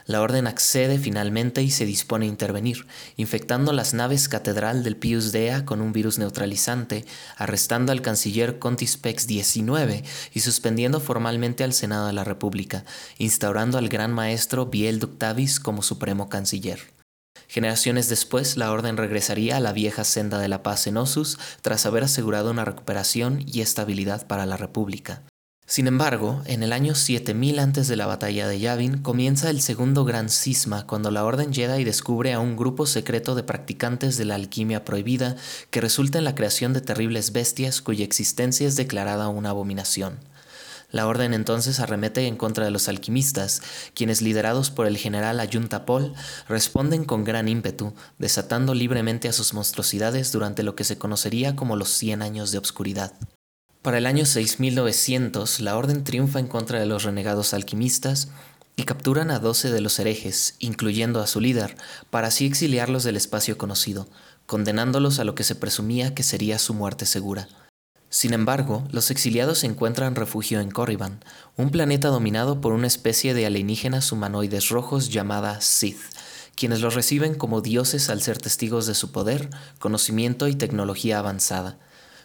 La 0.07 0.21
orden 0.21 0.47
accede 0.47 0.99
finalmente 0.99 1.63
y 1.63 1.71
se 1.71 1.87
dispone 1.87 2.27
a 2.27 2.29
intervenir, 2.29 2.87
infectando 3.17 3.73
las 3.73 3.95
naves 3.95 4.29
catedral 4.29 4.83
del 4.83 4.97
Pius 4.97 5.33
Dea 5.33 5.65
con 5.65 5.81
un 5.81 5.93
virus 5.93 6.19
neutralizante, 6.19 7.05
arrestando 7.37 7.93
al 7.93 8.03
canciller 8.03 8.59
Contispex 8.59 9.27
XIX 9.27 10.05
y 10.33 10.41
suspendiendo 10.41 11.01
formalmente 11.01 11.65
al 11.65 11.73
Senado 11.73 12.07
de 12.07 12.13
la 12.13 12.25
República, 12.25 12.85
instaurando 13.19 13.79
al 13.79 13.89
gran 13.89 14.13
maestro 14.13 14.67
Biel 14.67 14.99
Ductavis 14.99 15.61
como 15.61 15.83
supremo 15.83 16.29
canciller. 16.29 16.81
Generaciones 17.49 18.09
después, 18.09 18.57
la 18.57 18.71
orden 18.71 18.97
regresaría 18.97 19.57
a 19.57 19.61
la 19.61 19.73
vieja 19.73 20.05
senda 20.05 20.39
de 20.39 20.49
la 20.49 20.63
paz 20.63 20.87
en 20.87 20.97
Osus 20.97 21.39
tras 21.63 21.85
haber 21.85 22.05
asegurado 22.05 22.51
una 22.51 22.65
recuperación 22.65 23.43
y 23.45 23.61
estabilidad 23.61 24.27
para 24.27 24.47
la 24.47 24.57
República. 24.57 25.23
Sin 25.71 25.87
embargo, 25.87 26.43
en 26.47 26.65
el 26.65 26.73
año 26.73 26.97
7000 26.97 27.61
antes 27.61 27.87
de 27.87 27.95
la 27.95 28.07
batalla 28.07 28.49
de 28.49 28.59
Yavin 28.59 28.99
comienza 28.99 29.51
el 29.51 29.61
segundo 29.61 30.05
gran 30.05 30.29
cisma 30.29 30.85
cuando 30.85 31.13
la 31.13 31.25
Orden 31.25 31.55
Jedi 31.55 31.85
descubre 31.85 32.33
a 32.33 32.41
un 32.41 32.57
grupo 32.57 32.87
secreto 32.87 33.37
de 33.37 33.45
practicantes 33.45 34.17
de 34.17 34.25
la 34.25 34.35
alquimia 34.35 34.85
prohibida 34.85 35.37
que 35.71 35.81
resulta 35.81 36.19
en 36.19 36.25
la 36.25 36.35
creación 36.35 36.73
de 36.73 36.81
terribles 36.81 37.31
bestias 37.31 37.83
cuya 37.83 38.05
existencia 38.05 38.67
es 38.67 38.75
declarada 38.75 39.29
una 39.29 39.51
abominación. 39.51 40.19
La 40.91 41.07
orden 41.07 41.35
entonces 41.35 41.79
arremete 41.79 42.27
en 42.27 42.35
contra 42.35 42.65
de 42.65 42.73
los 42.73 42.89
alquimistas, 42.89 43.63
quienes 43.95 44.23
liderados 44.23 44.73
por 44.73 44.89
el 44.89 44.97
general 44.97 45.39
Ayuntapol 45.39 46.15
responden 46.49 47.05
con 47.05 47.23
gran 47.23 47.47
ímpetu, 47.47 47.95
desatando 48.19 48.75
libremente 48.75 49.29
a 49.29 49.33
sus 49.33 49.55
monstruosidades 49.55 50.33
durante 50.33 50.65
lo 50.65 50.75
que 50.75 50.83
se 50.83 50.99
conocería 50.99 51.55
como 51.55 51.77
los 51.77 51.91
Cien 51.91 52.23
años 52.23 52.51
de 52.51 52.59
obscuridad. 52.59 53.13
Para 53.83 53.97
el 53.97 54.05
año 54.05 54.27
6900, 54.27 55.61
la 55.61 55.75
Orden 55.75 56.05
triunfa 56.05 56.39
en 56.39 56.49
contra 56.49 56.79
de 56.79 56.85
los 56.85 57.05
renegados 57.05 57.55
alquimistas 57.55 58.29
y 58.77 58.83
capturan 58.83 59.31
a 59.31 59.39
doce 59.39 59.71
de 59.71 59.81
los 59.81 59.99
herejes, 59.99 60.57
incluyendo 60.59 61.23
a 61.23 61.27
su 61.27 61.41
líder, 61.41 61.77
para 62.11 62.29
así 62.29 62.45
exiliarlos 62.45 63.05
del 63.05 63.17
espacio 63.17 63.57
conocido, 63.57 64.07
condenándolos 64.45 65.19
a 65.19 65.25
lo 65.25 65.35
que 65.35 65.45
se 65.45 65.55
presumía 65.55 66.15
que 66.15 66.23
sería 66.23 66.59
su 66.59 66.75
muerte 66.75 67.07
segura. 67.07 67.49
Sin 68.11 68.35
embargo, 68.35 68.87
los 68.91 69.11
exiliados 69.11 69.65
encuentran 69.65 70.15
refugio 70.15 70.61
en 70.61 70.71
Corriban, 70.71 71.25
un 71.57 71.71
planeta 71.71 72.09
dominado 72.09 72.61
por 72.61 72.75
una 72.75 72.87
especie 72.87 73.33
de 73.33 73.47
alienígenas 73.47 74.13
humanoides 74.13 74.69
rojos 74.69 75.09
llamada 75.09 75.59
Sith, 75.63 76.03
quienes 76.55 76.83
los 76.83 76.95
reciben 76.95 77.35
como 77.35 77.63
dioses 77.63 78.11
al 78.11 78.21
ser 78.21 78.37
testigos 78.37 78.87
de 78.87 78.95
su 78.95 79.11
poder, 79.11 79.49
conocimiento 79.79 80.49
y 80.49 80.55
tecnología 80.55 81.19
avanzada. 81.19 81.79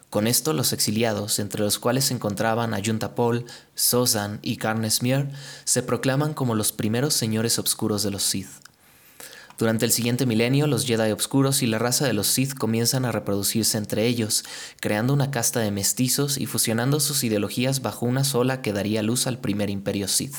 Con 0.09 0.27
esto, 0.27 0.53
los 0.53 0.73
exiliados, 0.73 1.39
entre 1.39 1.61
los 1.61 1.79
cuales 1.79 2.05
se 2.05 2.13
encontraban 2.13 2.73
Ayunta 2.73 3.15
Paul, 3.15 3.45
Sozan 3.73 4.39
y 4.41 4.57
Carnesmier, 4.57 5.29
se 5.65 5.83
proclaman 5.83 6.33
como 6.33 6.55
los 6.55 6.71
primeros 6.71 7.13
señores 7.13 7.59
obscuros 7.59 8.03
de 8.03 8.11
los 8.11 8.23
Sith. 8.23 8.64
Durante 9.57 9.85
el 9.85 9.91
siguiente 9.91 10.25
milenio, 10.25 10.67
los 10.67 10.85
Jedi 10.85 11.11
Obscuros 11.11 11.63
y 11.63 11.67
la 11.67 11.79
raza 11.79 12.05
de 12.05 12.11
los 12.11 12.27
Sith 12.27 12.53
comienzan 12.53 13.05
a 13.05 13.13
reproducirse 13.13 13.77
entre 13.77 14.05
ellos, 14.05 14.43
creando 14.81 15.13
una 15.13 15.31
casta 15.31 15.61
de 15.61 15.71
mestizos 15.71 16.37
y 16.37 16.45
fusionando 16.45 16.99
sus 16.99 17.23
ideologías 17.23 17.81
bajo 17.81 18.05
una 18.05 18.25
sola 18.25 18.61
que 18.61 18.73
daría 18.73 19.01
luz 19.01 19.27
al 19.27 19.37
primer 19.37 19.69
imperio 19.69 20.09
Sith, 20.09 20.35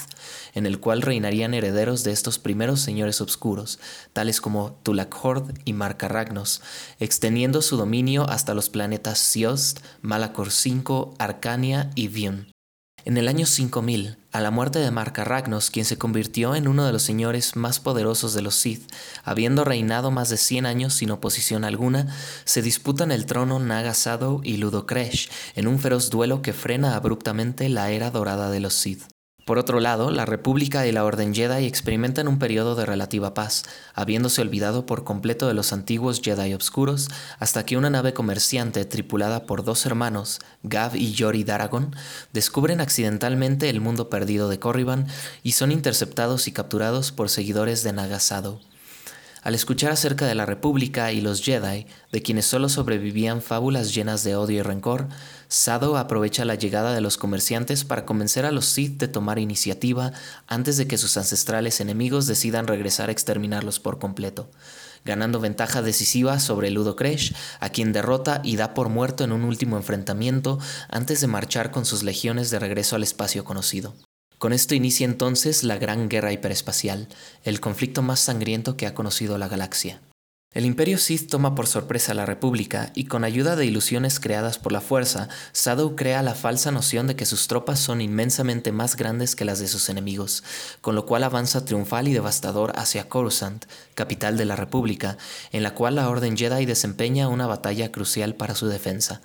en 0.53 0.67
el 0.67 0.81
cual 0.81 1.01
reinarían 1.01 1.55
herederos 1.55 2.05
de 2.05 2.13
estos 2.13 2.39
primeros 2.39 2.81
señores 2.81 3.23
obscuros, 3.23 3.79
tales 4.13 4.43
como 4.43 4.73
Tulak 4.83 5.25
Hord 5.25 5.55
y 5.65 5.73
Marka 5.73 6.09
Ragnos, 6.09 6.61
extendiendo 7.01 7.63
su 7.63 7.79
dominio 7.79 8.29
hasta 8.29 8.53
los 8.53 8.69
planetas 8.69 9.19
Siost, 9.19 9.81
Malakor 10.03 10.49
V, 10.49 11.15
Arcania 11.19 11.91
y 11.95 12.09
Vyun. 12.09 12.56
En 13.07 13.17
el 13.19 13.29
año 13.29 13.47
5000, 13.47 14.19
a 14.33 14.41
la 14.41 14.51
muerte 14.51 14.81
de 14.81 14.91
Marca 14.91 15.23
Ragnos, 15.23 15.71
quien 15.71 15.85
se 15.85 15.97
convirtió 15.97 16.57
en 16.57 16.67
uno 16.67 16.85
de 16.85 16.93
los 16.93 17.05
señores 17.05 17.55
más 17.55 17.79
poderosos 17.79 18.35
de 18.35 18.43
los 18.43 18.57
Sith, 18.57 18.91
habiendo 19.23 19.63
reinado 19.63 20.11
más 20.11 20.29
de 20.29 20.37
100 20.37 20.67
años 20.67 20.95
sin 20.95 21.13
oposición 21.13 21.63
alguna, 21.63 22.13
se 22.45 22.63
disputan 22.63 23.13
el 23.13 23.25
trono 23.25 23.61
Naga 23.61 23.95
Sadow 23.95 24.41
y 24.43 24.57
Ludo 24.57 24.87
Kresh 24.87 25.31
en 25.55 25.69
un 25.69 25.79
feroz 25.79 26.11
duelo 26.11 26.43
que 26.43 26.53
frena 26.53 26.97
abruptamente 26.97 27.69
la 27.69 27.93
era 27.93 28.11
dorada 28.11 28.51
de 28.51 28.59
los 28.59 28.75
Sith. 28.75 29.05
Por 29.47 29.61
otro 29.61 29.79
lado, 29.79 30.11
la 30.11 30.27
República 30.27 30.89
y 30.89 30.93
la 30.93 31.05
Orden 31.05 31.33
Jedi 31.33 31.67
experimentan 31.67 32.27
un 32.27 32.41
periodo 32.41 32.75
de 32.75 32.85
relativa 32.85 33.33
paz, 33.33 33.63
habiéndose 33.95 34.41
olvidado 34.41 34.87
por 34.87 35.05
completo 35.05 35.47
de 35.47 35.55
los 35.55 35.73
antiguos 35.73 36.21
Jedi 36.21 36.53
obscuros, 36.53 37.09
hasta 37.39 37.65
que 37.65 37.77
una 37.77 37.89
nave 37.89 38.13
comerciante 38.13 38.85
tripulada 38.85 39.47
por 39.47 39.63
dos 39.63 39.87
hermanos, 39.87 40.41
Gav 40.65 40.97
y 40.97 41.13
Yori 41.13 41.45
Daragon, 41.45 41.95
descubren 42.33 42.81
accidentalmente 42.81 43.71
el 43.71 43.81
mundo 43.81 44.11
perdido 44.11 44.49
de 44.49 44.59
Corriban 44.59 45.07
y 45.45 45.53
son 45.53 45.71
interceptados 45.71 46.49
y 46.49 46.53
capturados 46.53 47.13
por 47.13 47.29
seguidores 47.29 47.85
de 47.85 47.93
Nagasado. 47.93 48.61
Al 49.47 49.55
escuchar 49.55 49.93
acerca 49.93 50.27
de 50.27 50.35
la 50.35 50.45
República 50.45 51.13
y 51.13 51.21
los 51.21 51.41
Jedi, 51.41 51.87
de 52.11 52.21
quienes 52.21 52.47
solo 52.47 52.69
sobrevivían 52.69 53.41
fábulas 53.41 53.95
llenas 53.95 54.25
de 54.25 54.35
odio 54.35 54.59
y 54.59 54.63
rencor, 54.63 55.07
Sado 55.47 55.97
aprovecha 55.97 56.45
la 56.45 56.57
llegada 56.57 56.93
de 56.93 57.01
los 57.01 57.17
comerciantes 57.17 57.85
para 57.85 58.05
convencer 58.05 58.45
a 58.45 58.51
los 58.51 58.67
Sith 58.67 58.99
de 58.99 59.07
tomar 59.07 59.39
iniciativa 59.39 60.11
antes 60.49 60.79
de 60.79 60.89
que 60.89 60.99
sus 60.99 61.17
ancestrales 61.17 61.81
enemigos 61.81 62.27
decidan 62.27 62.67
regresar 62.67 63.09
a 63.09 63.13
exterminarlos 63.13 63.79
por 63.79 64.01
completo, 64.01 64.51
ganando 65.05 65.39
ventaja 65.39 65.81
decisiva 65.81 66.41
sobre 66.41 66.73
Ludo 66.73 66.97
Kresh, 66.97 67.33
a 67.61 67.69
quien 67.69 67.93
derrota 67.93 68.41
y 68.43 68.57
da 68.57 68.75
por 68.75 68.89
muerto 68.89 69.23
en 69.23 69.31
un 69.31 69.45
último 69.45 69.77
enfrentamiento 69.77 70.59
antes 70.89 71.21
de 71.21 71.29
marchar 71.29 71.71
con 71.71 71.85
sus 71.85 72.03
legiones 72.03 72.51
de 72.51 72.59
regreso 72.59 72.97
al 72.97 73.05
espacio 73.05 73.45
conocido. 73.45 73.95
Con 74.39 74.53
esto 74.53 74.75
inicia 74.75 75.07
entonces 75.07 75.65
la 75.65 75.79
Gran 75.79 76.09
Guerra 76.09 76.33
Hiperespacial, 76.33 77.09
el 77.45 77.61
conflicto 77.61 78.03
más 78.03 78.21
sangriento 78.21 78.77
que 78.77 78.87
ha 78.87 78.95
conocido 78.95 79.39
la 79.39 79.49
galaxia. 79.49 80.01
El 80.53 80.65
Imperio 80.65 80.97
Sith 80.97 81.29
toma 81.29 81.55
por 81.55 81.67
sorpresa 81.67 82.13
a 82.13 82.15
la 82.15 82.25
República 82.25 82.91
y 82.95 83.05
con 83.05 83.25
ayuda 83.25 83.57
de 83.57 83.67
ilusiones 83.67 84.21
creadas 84.21 84.59
por 84.59 84.73
la 84.73 84.81
Fuerza, 84.81 85.29
Sado 85.53 85.97
crea 85.97 86.23
la 86.23 86.35
falsa 86.35 86.71
noción 86.71 87.07
de 87.07 87.15
que 87.15 87.27
sus 87.27 87.47
tropas 87.47 87.79
son 87.79 88.01
inmensamente 88.01 88.73
más 88.73 88.97
grandes 88.97 89.37
que 89.37 89.45
las 89.45 89.59
de 89.59 89.69
sus 89.69 89.91
enemigos, 89.91 90.45
con 90.81 90.95
lo 90.95 91.05
cual 91.05 91.25
avanza 91.25 91.67
triunfal 91.67 92.09
y 92.09 92.15
devastador 92.15 92.73
hacia 92.77 93.07
Coruscant, 93.07 93.67
capital 93.95 94.39
de 94.39 94.47
la 94.47 94.57
República, 94.57 95.19
en 95.53 95.63
la 95.63 95.75
cual 95.75 95.97
la 95.97 96.09
Orden 96.09 96.39
Jedi 96.39 96.65
desempeña 96.65 97.29
una 97.29 97.47
batalla 97.47 97.93
crucial 97.93 98.35
para 98.35 98.55
su 98.55 98.67
defensa. 98.67 99.21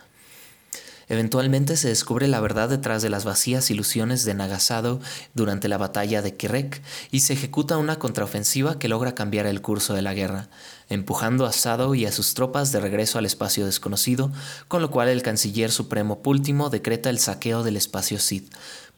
Eventualmente 1.11 1.75
se 1.75 1.89
descubre 1.89 2.29
la 2.29 2.39
verdad 2.39 2.69
detrás 2.69 3.01
de 3.01 3.09
las 3.09 3.25
vacías 3.25 3.69
ilusiones 3.69 4.23
de 4.23 4.33
Nagasado 4.33 5.01
durante 5.33 5.67
la 5.67 5.77
batalla 5.77 6.21
de 6.21 6.37
Kirek 6.37 6.81
y 7.11 7.19
se 7.19 7.33
ejecuta 7.33 7.77
una 7.77 7.99
contraofensiva 7.99 8.79
que 8.79 8.87
logra 8.87 9.13
cambiar 9.13 9.45
el 9.45 9.61
curso 9.61 9.93
de 9.93 10.01
la 10.01 10.13
guerra, 10.13 10.47
empujando 10.87 11.45
a 11.45 11.51
Sado 11.51 11.95
y 11.95 12.05
a 12.05 12.13
sus 12.13 12.33
tropas 12.33 12.71
de 12.71 12.79
regreso 12.79 13.19
al 13.19 13.25
espacio 13.25 13.65
desconocido, 13.65 14.31
con 14.69 14.81
lo 14.81 14.89
cual 14.89 15.09
el 15.09 15.21
canciller 15.21 15.69
supremo 15.69 16.21
Púltimo 16.21 16.69
decreta 16.69 17.09
el 17.09 17.19
saqueo 17.19 17.61
del 17.63 17.75
espacio 17.75 18.17
Sith, 18.17 18.49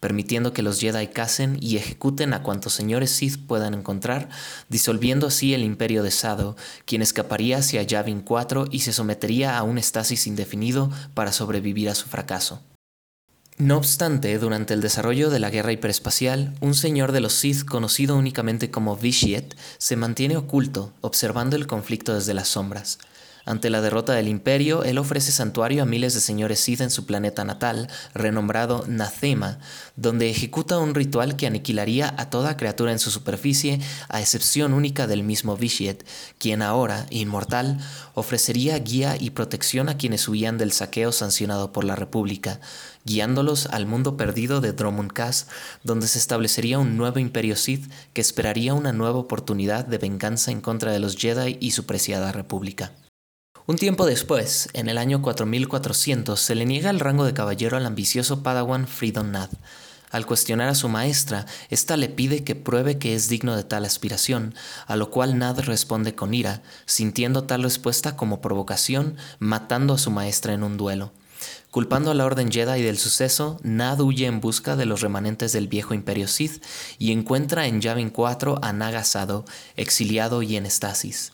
permitiendo 0.03 0.51
que 0.51 0.63
los 0.63 0.81
Jedi 0.81 1.07
casen 1.07 1.57
y 1.61 1.77
ejecuten 1.77 2.33
a 2.33 2.43
cuantos 2.43 2.73
señores 2.73 3.09
Sith 3.09 3.37
puedan 3.47 3.73
encontrar, 3.73 4.27
disolviendo 4.67 5.27
así 5.27 5.53
el 5.53 5.63
imperio 5.63 6.03
de 6.03 6.11
Sado, 6.11 6.57
quien 6.83 7.01
escaparía 7.01 7.59
hacia 7.59 7.83
Yavin 7.83 8.19
4 8.19 8.67
y 8.69 8.79
se 8.81 8.91
sometería 8.91 9.57
a 9.57 9.63
un 9.63 9.77
estasis 9.77 10.27
indefinido 10.27 10.91
para 11.13 11.31
sobrevivir 11.31 11.87
a 11.87 11.95
su 11.95 12.09
fracaso. 12.09 12.61
No 13.57 13.77
obstante, 13.77 14.37
durante 14.39 14.73
el 14.73 14.81
desarrollo 14.81 15.29
de 15.29 15.39
la 15.39 15.49
guerra 15.49 15.71
hiperespacial, 15.71 16.53
un 16.59 16.73
señor 16.73 17.13
de 17.13 17.21
los 17.21 17.31
Sith 17.31 17.63
conocido 17.63 18.17
únicamente 18.17 18.69
como 18.69 18.97
Vishiet 18.97 19.55
se 19.77 19.95
mantiene 19.95 20.35
oculto, 20.35 20.91
observando 20.99 21.55
el 21.55 21.65
conflicto 21.65 22.13
desde 22.13 22.33
las 22.33 22.49
sombras. 22.49 22.99
Ante 23.45 23.69
la 23.69 23.81
derrota 23.81 24.13
del 24.13 24.29
imperio, 24.29 24.85
él 24.85 24.97
ofrece 24.97 25.33
santuario 25.33 25.83
a 25.83 25.85
miles 25.85 26.13
de 26.13 26.21
señores 26.21 26.61
Sith 26.61 26.79
en 26.79 26.89
su 26.89 27.05
planeta 27.05 27.43
natal, 27.43 27.89
renombrado 28.13 28.85
Nathema, 28.87 29.59
donde 29.97 30.29
ejecuta 30.29 30.79
un 30.79 30.95
ritual 30.95 31.35
que 31.35 31.45
aniquilaría 31.45 32.15
a 32.17 32.29
toda 32.29 32.55
criatura 32.55 32.93
en 32.93 32.99
su 32.99 33.11
superficie, 33.11 33.81
a 34.07 34.21
excepción 34.21 34.73
única 34.73 35.07
del 35.07 35.23
mismo 35.23 35.57
Vishiet, 35.57 36.05
quien 36.37 36.61
ahora, 36.61 37.05
inmortal, 37.09 37.79
ofrecería 38.13 38.79
guía 38.79 39.17
y 39.19 39.31
protección 39.31 39.89
a 39.89 39.97
quienes 39.97 40.25
huían 40.29 40.57
del 40.57 40.71
saqueo 40.71 41.11
sancionado 41.11 41.73
por 41.73 41.83
la 41.83 41.97
República, 41.97 42.61
guiándolos 43.03 43.65
al 43.65 43.85
mundo 43.87 44.15
perdido 44.15 44.61
de 44.61 44.71
Dromund 44.71 45.11
Kaas, 45.11 45.47
donde 45.83 46.07
se 46.07 46.17
establecería 46.17 46.79
un 46.79 46.95
nuevo 46.95 47.19
imperio 47.19 47.57
Sith 47.57 47.91
que 48.13 48.21
esperaría 48.21 48.73
una 48.73 48.93
nueva 48.93 49.19
oportunidad 49.19 49.85
de 49.85 49.97
venganza 49.97 50.51
en 50.51 50.61
contra 50.61 50.93
de 50.93 50.99
los 50.99 51.17
Jedi 51.17 51.57
y 51.59 51.71
su 51.71 51.85
preciada 51.85 52.31
República. 52.31 52.93
Un 53.65 53.77
tiempo 53.77 54.05
después, 54.05 54.67
en 54.73 54.89
el 54.89 54.97
año 54.97 55.21
4400, 55.21 56.37
se 56.37 56.53
le 56.53 56.65
niega 56.65 56.89
el 56.89 56.99
rango 56.99 57.23
de 57.23 57.33
caballero 57.33 57.77
al 57.77 57.85
ambicioso 57.85 58.43
padawan 58.43 58.87
Freedom 58.87 59.31
Nad. 59.31 59.49
Al 60.11 60.25
cuestionar 60.25 60.67
a 60.67 60.75
su 60.75 60.89
maestra, 60.89 61.45
ésta 61.69 61.95
le 61.95 62.09
pide 62.09 62.43
que 62.43 62.55
pruebe 62.55 62.97
que 62.97 63.15
es 63.15 63.29
digno 63.29 63.55
de 63.55 63.63
tal 63.63 63.85
aspiración, 63.85 64.53
a 64.85 64.97
lo 64.97 65.09
cual 65.09 65.37
Nad 65.37 65.61
responde 65.61 66.13
con 66.13 66.33
ira, 66.33 66.61
sintiendo 66.85 67.45
tal 67.45 67.63
respuesta 67.63 68.17
como 68.17 68.41
provocación, 68.41 69.15
matando 69.39 69.93
a 69.93 69.97
su 69.97 70.11
maestra 70.11 70.51
en 70.51 70.63
un 70.63 70.75
duelo. 70.75 71.13
Culpando 71.71 72.11
a 72.11 72.15
la 72.15 72.25
Orden 72.25 72.51
Jedi 72.51 72.81
del 72.81 72.97
suceso, 72.97 73.61
Nad 73.63 74.01
huye 74.01 74.25
en 74.25 74.41
busca 74.41 74.75
de 74.75 74.85
los 74.85 74.99
remanentes 74.99 75.53
del 75.53 75.69
viejo 75.69 75.93
Imperio 75.93 76.27
Sith 76.27 76.61
y 76.99 77.13
encuentra 77.13 77.65
en 77.65 77.79
Yavin 77.79 78.09
4 78.09 78.59
a 78.61 78.73
Naga 78.73 79.05
Sado, 79.05 79.45
exiliado 79.77 80.43
y 80.43 80.57
en 80.57 80.65
estasis. 80.65 81.32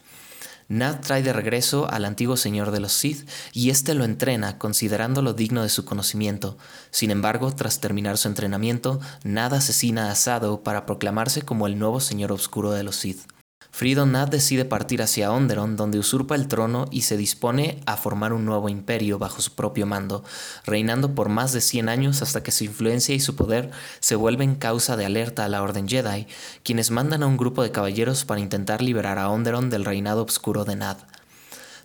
Nad 0.70 1.02
trae 1.02 1.24
de 1.24 1.34
regreso 1.34 1.90
al 1.90 2.06
antiguo 2.06 2.38
señor 2.38 2.70
de 2.70 2.80
los 2.80 2.94
Sith 2.94 3.28
y 3.54 3.72
éste 3.72 3.96
lo 3.96 4.04
entrena 4.04 4.60
considerándolo 4.60 5.34
digno 5.34 5.64
de 5.64 5.70
su 5.70 5.84
conocimiento. 5.84 6.58
Sin 6.92 7.10
embargo, 7.10 7.52
tras 7.56 7.80
terminar 7.80 8.20
su 8.20 8.28
entrenamiento, 8.28 9.00
Nad 9.24 9.56
asesina 9.56 10.12
a 10.12 10.16
Sado 10.16 10.62
para 10.62 10.86
proclamarse 10.86 11.42
como 11.42 11.66
el 11.66 11.80
nuevo 11.80 12.00
señor 12.00 12.32
oscuro 12.32 12.70
de 12.70 12.84
los 12.84 12.98
Sith. 12.98 13.38
Freedom 13.72 14.12
Nad 14.12 14.28
decide 14.28 14.66
partir 14.66 15.02
hacia 15.02 15.32
Onderon, 15.32 15.78
donde 15.78 16.00
usurpa 16.00 16.36
el 16.36 16.48
trono 16.48 16.88
y 16.92 17.02
se 17.04 17.18
dispone 17.18 17.82
a 17.86 17.98
formar 17.98 18.34
un 18.34 18.44
nuevo 18.44 18.68
imperio 18.68 19.20
bajo 19.20 19.42
su 19.42 19.54
propio 19.54 19.86
mando, 19.86 20.24
reinando 20.66 21.16
por 21.16 21.30
más 21.30 21.54
de 21.54 21.62
100 21.62 21.88
años 21.88 22.22
hasta 22.22 22.44
que 22.44 22.52
su 22.52 22.64
influencia 22.66 23.16
y 23.16 23.20
su 23.20 23.36
poder 23.36 23.72
se 24.00 24.16
vuelven 24.16 24.56
causa 24.56 24.98
de 24.98 25.06
alerta 25.06 25.46
a 25.46 25.50
la 25.50 25.62
Orden 25.62 25.88
Jedi, 25.88 26.28
quienes 26.64 26.92
mandan 26.92 27.24
a 27.24 27.28
un 27.28 27.38
grupo 27.38 27.64
de 27.64 27.72
caballeros 27.72 28.26
para 28.26 28.42
intentar 28.42 28.82
liberar 28.82 29.18
a 29.18 29.30
Onderon 29.30 29.70
del 29.70 29.86
reinado 29.86 30.24
oscuro 30.24 30.66
de 30.66 30.76
Nad. 30.76 30.98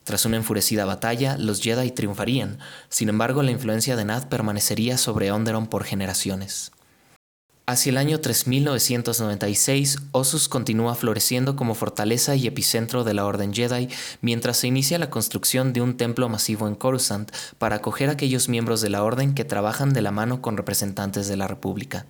Tras 0.05 0.27
una 0.27 0.37
enfurecida 0.37 0.85
batalla, 0.85 1.39
los 1.39 1.63
Jedi 1.63 1.91
triunfarían, 1.91 2.59
sin 2.89 3.09
embargo 3.09 3.43
la 3.43 3.53
influencia 3.53 3.97
de 3.97 4.05
Nad 4.05 4.29
permanecería 4.29 4.99
sobre 4.99 5.33
Onderon 5.33 5.67
por 5.67 5.85
generaciones. 5.85 6.74
Hacia 7.67 7.89
el 7.89 7.97
año 7.97 8.21
3996, 8.21 9.97
Osus 10.13 10.49
continúa 10.51 10.95
floreciendo 10.95 11.57
como 11.57 11.75
fortaleza 11.75 12.37
y 12.37 12.47
epicentro 12.47 13.05
de 13.05 13.15
la 13.15 13.25
Orden 13.25 13.55
Jedi 13.55 13.89
mientras 14.21 14.59
se 14.59 14.67
inicia 14.67 14.99
la 14.99 15.09
construcción 15.09 15.73
de 15.73 15.81
un 15.81 15.97
templo 15.97 16.29
masivo 16.29 16.69
en 16.69 16.75
Coruscant 16.75 17.33
para 17.57 17.77
acoger 17.77 18.11
a 18.11 18.13
aquellos 18.13 18.51
miembros 18.51 18.83
de 18.83 18.91
la 18.91 19.03
Orden 19.03 19.33
que 19.33 19.47
trabajan 19.47 19.95
de 19.95 20.03
la 20.03 20.11
mano 20.11 20.43
con 20.43 20.59
representantes 20.59 21.27
de 21.27 21.39
la 21.39 21.49
República. 21.49 22.05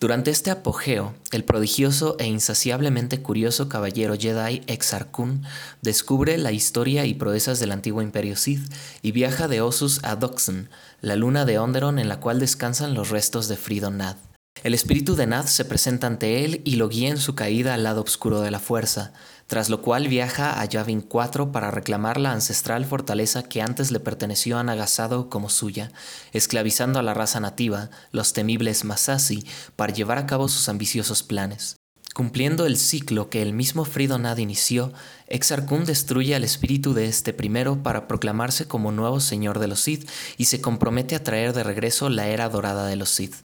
Durante 0.00 0.30
este 0.30 0.50
apogeo, 0.50 1.12
el 1.32 1.44
prodigioso 1.44 2.16
e 2.18 2.24
insaciablemente 2.24 3.20
curioso 3.20 3.68
caballero 3.68 4.16
Jedi 4.18 4.62
Exar 4.68 5.10
Kun 5.10 5.42
descubre 5.82 6.38
la 6.38 6.50
historia 6.50 7.04
y 7.04 7.12
proezas 7.12 7.60
del 7.60 7.72
antiguo 7.72 8.00
imperio 8.00 8.36
Sith 8.36 8.72
y 9.02 9.12
viaja 9.12 9.48
de 9.48 9.60
Osus 9.60 10.02
a 10.02 10.16
Doxen, 10.16 10.70
la 11.02 11.14
luna 11.14 11.44
de 11.44 11.58
Onderon 11.58 11.98
en 11.98 12.08
la 12.08 12.20
cual 12.20 12.40
descansan 12.40 12.94
los 12.94 13.10
restos 13.10 13.48
de 13.48 13.56
Fridon 13.58 13.98
Nad. 13.98 14.16
El 14.62 14.72
espíritu 14.72 15.14
de 15.14 15.26
Nad 15.26 15.44
se 15.44 15.66
presenta 15.66 16.06
ante 16.06 16.44
él 16.44 16.62
y 16.64 16.76
lo 16.76 16.88
guía 16.88 17.10
en 17.10 17.18
su 17.18 17.34
caída 17.34 17.74
al 17.74 17.82
lado 17.82 18.00
oscuro 18.00 18.40
de 18.40 18.50
la 18.50 18.60
fuerza, 18.60 19.12
tras 19.46 19.68
lo 19.68 19.82
cual 19.82 20.08
viaja 20.08 20.58
a 20.58 20.64
Yavin 20.64 21.02
4 21.02 21.52
para 21.52 21.70
reclamar 21.70 22.18
la 22.18 22.32
ancestral 22.32 22.86
fortaleza 22.86 23.42
que 23.42 23.60
antes 23.60 23.90
le 23.90 24.00
perteneció 24.00 24.56
a 24.56 24.64
Nagasado 24.64 25.28
como 25.28 25.50
suya, 25.50 25.92
esclavizando 26.32 26.98
a 26.98 27.02
la 27.02 27.12
raza 27.12 27.40
nativa, 27.40 27.90
los 28.10 28.32
temibles 28.32 28.84
Masasi, 28.84 29.44
para 29.76 29.92
llevar 29.92 30.16
a 30.16 30.26
cabo 30.26 30.48
sus 30.48 30.70
ambiciosos 30.70 31.22
planes. 31.22 31.76
Cumpliendo 32.14 32.64
el 32.64 32.78
ciclo 32.78 33.28
que 33.28 33.42
el 33.42 33.52
mismo 33.52 33.84
Fridonad 33.84 34.38
inició, 34.38 34.94
Exar 35.26 35.66
Kun 35.66 35.84
destruye 35.84 36.34
al 36.34 36.44
espíritu 36.44 36.94
de 36.94 37.06
este 37.06 37.34
primero 37.34 37.82
para 37.82 38.08
proclamarse 38.08 38.66
como 38.66 38.92
nuevo 38.92 39.20
señor 39.20 39.58
de 39.58 39.68
los 39.68 39.80
Sith 39.80 40.08
y 40.38 40.46
se 40.46 40.60
compromete 40.62 41.16
a 41.16 41.22
traer 41.22 41.52
de 41.52 41.64
regreso 41.64 42.08
la 42.08 42.28
era 42.28 42.48
dorada 42.48 42.86
de 42.86 42.96
los 42.96 43.10
Sith. 43.10 43.43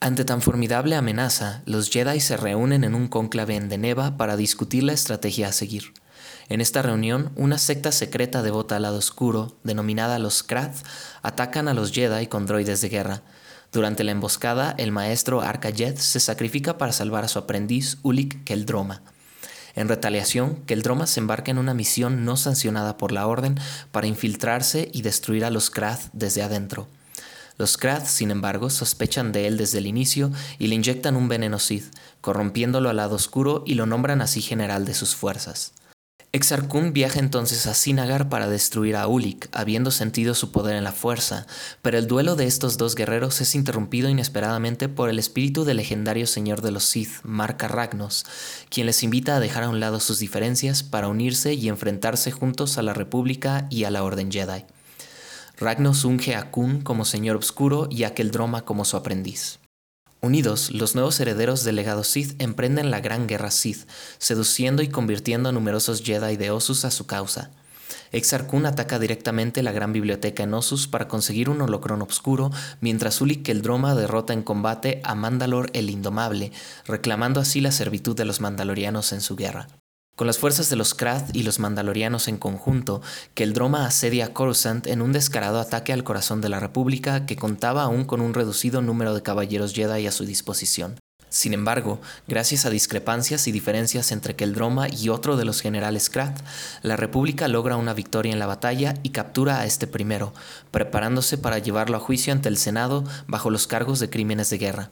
Ante 0.00 0.24
tan 0.24 0.42
formidable 0.42 0.96
amenaza, 0.96 1.62
los 1.64 1.90
Jedi 1.90 2.20
se 2.20 2.36
reúnen 2.36 2.84
en 2.84 2.94
un 2.94 3.08
cónclave 3.08 3.56
en 3.56 3.68
Deneva 3.68 4.16
para 4.16 4.36
discutir 4.36 4.82
la 4.82 4.92
estrategia 4.92 5.48
a 5.48 5.52
seguir. 5.52 5.94
En 6.48 6.60
esta 6.60 6.82
reunión, 6.82 7.32
una 7.36 7.58
secta 7.58 7.90
secreta 7.90 8.42
devota 8.42 8.76
al 8.76 8.82
lado 8.82 8.98
oscuro, 8.98 9.56
denominada 9.64 10.18
los 10.18 10.42
Krath, 10.42 10.84
atacan 11.22 11.68
a 11.68 11.74
los 11.74 11.92
Jedi 11.92 12.26
con 12.26 12.46
droides 12.46 12.80
de 12.82 12.88
guerra. 12.90 13.22
Durante 13.72 14.04
la 14.04 14.12
emboscada, 14.12 14.74
el 14.78 14.92
maestro 14.92 15.40
Arcayet 15.40 15.96
se 15.96 16.20
sacrifica 16.20 16.76
para 16.76 16.92
salvar 16.92 17.24
a 17.24 17.28
su 17.28 17.38
aprendiz 17.38 17.98
Ulik 18.02 18.44
Keldroma. 18.44 19.02
En 19.74 19.88
retaliación, 19.88 20.56
Keldroma 20.66 21.06
se 21.06 21.20
embarca 21.20 21.50
en 21.50 21.58
una 21.58 21.74
misión 21.74 22.24
no 22.24 22.36
sancionada 22.36 22.96
por 22.96 23.10
la 23.10 23.26
Orden 23.26 23.58
para 23.90 24.06
infiltrarse 24.06 24.88
y 24.92 25.02
destruir 25.02 25.44
a 25.44 25.50
los 25.50 25.70
Krath 25.70 26.10
desde 26.12 26.42
adentro. 26.42 26.88
Los 27.56 27.76
Krath, 27.76 28.06
sin 28.06 28.30
embargo, 28.30 28.68
sospechan 28.68 29.30
de 29.30 29.46
él 29.46 29.56
desde 29.56 29.78
el 29.78 29.86
inicio 29.86 30.32
y 30.58 30.66
le 30.66 30.74
inyectan 30.74 31.16
un 31.16 31.28
veneno 31.28 31.58
Sith, 31.58 31.94
corrompiéndolo 32.20 32.90
al 32.90 32.96
lado 32.96 33.14
oscuro 33.14 33.62
y 33.66 33.74
lo 33.74 33.86
nombran 33.86 34.20
así 34.22 34.42
general 34.42 34.84
de 34.84 34.94
sus 34.94 35.14
fuerzas. 35.14 35.72
Exar 36.34 36.66
Kun 36.66 36.92
viaja 36.92 37.20
entonces 37.20 37.68
a 37.68 37.74
Sinagar 37.74 38.28
para 38.28 38.48
destruir 38.48 38.96
a 38.96 39.06
Ulik, 39.06 39.48
habiendo 39.52 39.92
sentido 39.92 40.34
su 40.34 40.50
poder 40.50 40.74
en 40.74 40.82
la 40.82 40.90
fuerza, 40.90 41.46
pero 41.80 41.96
el 41.96 42.08
duelo 42.08 42.34
de 42.34 42.46
estos 42.46 42.76
dos 42.76 42.96
guerreros 42.96 43.40
es 43.40 43.54
interrumpido 43.54 44.08
inesperadamente 44.08 44.88
por 44.88 45.10
el 45.10 45.20
espíritu 45.20 45.64
del 45.64 45.76
legendario 45.76 46.26
señor 46.26 46.60
de 46.60 46.72
los 46.72 46.82
Sith, 46.82 47.22
Marka 47.22 47.68
Ragnos, 47.68 48.26
quien 48.68 48.86
les 48.86 49.04
invita 49.04 49.36
a 49.36 49.40
dejar 49.40 49.62
a 49.62 49.68
un 49.68 49.78
lado 49.78 50.00
sus 50.00 50.18
diferencias 50.18 50.82
para 50.82 51.06
unirse 51.06 51.54
y 51.54 51.68
enfrentarse 51.68 52.32
juntos 52.32 52.78
a 52.78 52.82
la 52.82 52.94
República 52.94 53.68
y 53.70 53.84
a 53.84 53.92
la 53.92 54.02
Orden 54.02 54.32
Jedi. 54.32 54.64
Ragnos 55.56 56.04
unge 56.04 56.34
a 56.34 56.50
Kun 56.50 56.80
como 56.80 57.04
señor 57.04 57.36
oscuro 57.36 57.86
y 57.88 58.02
a 58.02 58.12
Keldroma 58.14 58.64
como 58.64 58.84
su 58.84 58.96
aprendiz. 58.96 59.60
Unidos, 60.20 60.72
los 60.72 60.94
nuevos 60.94 61.20
herederos 61.20 61.62
del 61.64 61.76
legado 61.76 62.02
Sith 62.02 62.40
emprenden 62.40 62.90
la 62.90 63.00
Gran 63.00 63.28
Guerra 63.28 63.50
Sith, 63.50 63.88
seduciendo 64.18 64.82
y 64.82 64.88
convirtiendo 64.88 65.50
a 65.50 65.52
numerosos 65.52 66.02
Jedi 66.02 66.36
de 66.36 66.50
Osus 66.50 66.84
a 66.84 66.90
su 66.90 67.06
causa. 67.06 67.50
Exar 68.10 68.46
Kun 68.46 68.66
ataca 68.66 68.98
directamente 68.98 69.62
la 69.62 69.70
gran 69.70 69.92
biblioteca 69.92 70.42
en 70.42 70.54
Osus 70.54 70.88
para 70.88 71.08
conseguir 71.08 71.48
un 71.48 71.60
holocrón 71.60 72.02
oscuro, 72.02 72.50
mientras 72.80 73.20
Uli 73.20 73.42
Keldroma 73.42 73.94
derrota 73.94 74.32
en 74.32 74.42
combate 74.42 75.00
a 75.04 75.14
Mandalor 75.14 75.70
el 75.72 75.90
Indomable, 75.90 76.52
reclamando 76.86 77.38
así 77.40 77.60
la 77.60 77.70
servitud 77.70 78.16
de 78.16 78.24
los 78.24 78.40
mandalorianos 78.40 79.12
en 79.12 79.20
su 79.20 79.36
guerra. 79.36 79.68
Con 80.16 80.28
las 80.28 80.38
fuerzas 80.38 80.70
de 80.70 80.76
los 80.76 80.94
Krath 80.94 81.34
y 81.34 81.42
los 81.42 81.58
Mandalorianos 81.58 82.28
en 82.28 82.36
conjunto, 82.36 83.02
Keldroma 83.34 83.84
asedia 83.84 84.26
a 84.26 84.32
Coruscant 84.32 84.86
en 84.86 85.02
un 85.02 85.10
descarado 85.10 85.58
ataque 85.58 85.92
al 85.92 86.04
corazón 86.04 86.40
de 86.40 86.48
la 86.48 86.60
República 86.60 87.26
que 87.26 87.34
contaba 87.34 87.82
aún 87.82 88.04
con 88.04 88.20
un 88.20 88.32
reducido 88.32 88.80
número 88.80 89.12
de 89.12 89.22
caballeros 89.22 89.74
Jedi 89.74 90.06
a 90.06 90.12
su 90.12 90.24
disposición. 90.24 91.00
Sin 91.30 91.52
embargo, 91.52 92.00
gracias 92.28 92.64
a 92.64 92.70
discrepancias 92.70 93.48
y 93.48 93.52
diferencias 93.52 94.12
entre 94.12 94.36
Keldroma 94.36 94.86
y 94.88 95.08
otro 95.08 95.36
de 95.36 95.44
los 95.44 95.60
generales 95.60 96.08
Krath, 96.08 96.44
la 96.82 96.94
República 96.94 97.48
logra 97.48 97.74
una 97.74 97.92
victoria 97.92 98.32
en 98.32 98.38
la 98.38 98.46
batalla 98.46 98.94
y 99.02 99.10
captura 99.10 99.58
a 99.58 99.66
este 99.66 99.88
primero, 99.88 100.32
preparándose 100.70 101.38
para 101.38 101.58
llevarlo 101.58 101.96
a 101.96 102.00
juicio 102.00 102.32
ante 102.32 102.48
el 102.48 102.56
Senado 102.56 103.02
bajo 103.26 103.50
los 103.50 103.66
cargos 103.66 103.98
de 103.98 104.10
crímenes 104.10 104.48
de 104.48 104.58
guerra. 104.58 104.90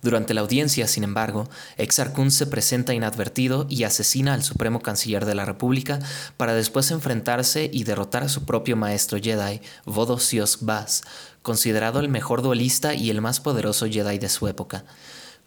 Durante 0.00 0.32
la 0.32 0.42
audiencia, 0.42 0.86
sin 0.86 1.02
embargo, 1.02 1.48
Exar 1.76 2.12
Kun 2.12 2.30
se 2.30 2.46
presenta 2.46 2.94
inadvertido 2.94 3.66
y 3.68 3.82
asesina 3.82 4.34
al 4.34 4.44
Supremo 4.44 4.80
Canciller 4.80 5.24
de 5.24 5.34
la 5.34 5.44
República 5.44 5.98
para 6.36 6.54
después 6.54 6.90
enfrentarse 6.92 7.68
y 7.72 7.82
derrotar 7.82 8.22
a 8.22 8.28
su 8.28 8.44
propio 8.44 8.76
maestro 8.76 9.18
Jedi, 9.20 9.60
Vodo 9.84 10.18
Sios 10.20 10.58
Bas, 10.60 11.02
considerado 11.42 11.98
el 11.98 12.08
mejor 12.08 12.42
duelista 12.42 12.94
y 12.94 13.10
el 13.10 13.20
más 13.20 13.40
poderoso 13.40 13.86
Jedi 13.86 14.18
de 14.18 14.28
su 14.28 14.46
época. 14.46 14.84